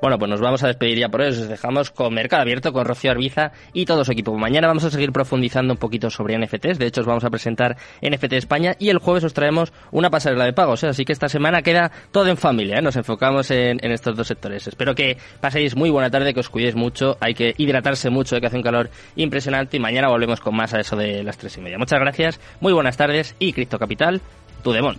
Bueno, 0.01 0.19
pues 0.19 0.31
nos 0.31 0.41
vamos 0.41 0.63
a 0.63 0.67
despedir 0.67 0.99
ya 0.99 1.09
por 1.09 1.23
eso. 1.23 1.43
Os 1.43 1.49
dejamos 1.49 1.91
con 1.91 2.13
Mercado 2.13 2.43
Abierto, 2.43 2.73
con 2.73 2.85
Rocío 2.85 3.11
Arbiza 3.11 3.53
y 3.73 3.87
todo 3.87 4.05
su 4.05 4.13
equipo. 4.13 4.37
Mañana 4.37 4.69
vamos 4.69 4.85
a 4.85 4.91
seguir 4.91 5.11
profundizando 5.11 5.73
un 5.73 5.79
poquito 5.79 6.11
sobre 6.11 6.39
NFTs. 6.39 6.79
De 6.79 6.87
hecho, 6.87 7.01
os 7.01 7.07
vamos 7.07 7.25
a 7.25 7.31
presentar 7.31 7.77
NFT 8.03 8.35
España 8.35 8.75
y 8.79 8.91
el 8.91 8.99
jueves 8.99 9.25
os 9.25 9.33
traemos 9.33 9.73
una 9.91 10.11
pasarela 10.11 10.45
de 10.45 10.53
pagos. 10.53 10.85
¿eh? 10.85 10.89
Así 10.89 11.05
que 11.05 11.13
esta 11.13 11.29
semana 11.29 11.63
queda 11.63 11.91
todo 12.13 12.29
en 12.29 12.37
familia. 12.37 12.79
¿eh? 12.79 12.83
Nos 12.83 12.97
enfocamos 12.97 13.51
en, 13.51 13.79
estos 13.91 14.17
dos 14.17 14.27
sectores. 14.27 14.67
Espero 14.69 14.95
que 14.95 15.17
paséis 15.41 15.75
muy 15.75 15.89
buena 15.91 16.11
tarde, 16.11 16.35
que 16.35 16.41
os 16.41 16.51
cuidéis 16.51 16.77
mucho. 16.77 17.17
Hay 17.21 17.35
que 17.35 17.55
hidratarse 17.57 18.11
mucho, 18.11 18.39
que 18.39 18.47
hace 18.47 18.57
un 18.57 18.63
calor 18.63 18.91
impresionante. 19.17 19.79
Y 19.79 19.81
mañana 19.81 20.09
volvemos 20.09 20.41
con 20.41 20.55
más 20.55 20.75
a 20.75 20.81
eso 20.81 20.97
de 20.97 21.25
las 21.25 21.39
tres 21.39 21.57
y 21.57 21.63
media. 21.63 21.79
Muchas 21.79 22.01
gracias, 22.01 22.41
muy 22.61 22.73
buenas 22.73 22.97
tardes 22.97 23.35
y 23.39 23.53
Cristo 23.53 23.79
Capital, 23.79 24.21
tu 24.63 24.73
demon. 24.73 24.99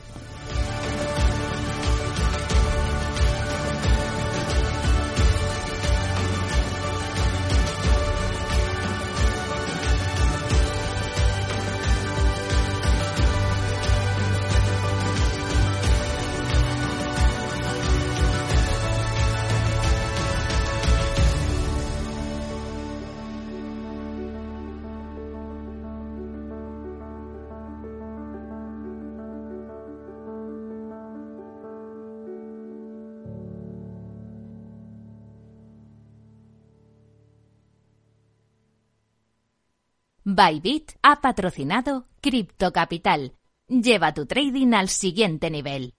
Bybit 40.29 40.91
ha 41.03 41.21
patrocinado 41.21 42.09
Crypto 42.19 42.73
Capital. 42.73 43.31
Lleva 43.69 44.13
tu 44.13 44.25
trading 44.25 44.73
al 44.73 44.89
siguiente 44.89 45.49
nivel. 45.49 45.93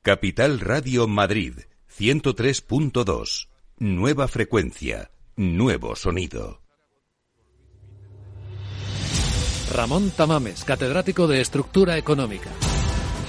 Capital 0.00 0.58
Radio 0.58 1.06
Madrid 1.06 1.52
103.2. 1.94 3.48
Nueva 3.76 4.26
frecuencia, 4.26 5.10
nuevo 5.36 5.96
sonido. 5.96 6.62
Ramón 9.70 10.10
Tamames, 10.10 10.64
catedrático 10.64 11.26
de 11.26 11.42
Estructura 11.42 11.98
Económica. 11.98 12.48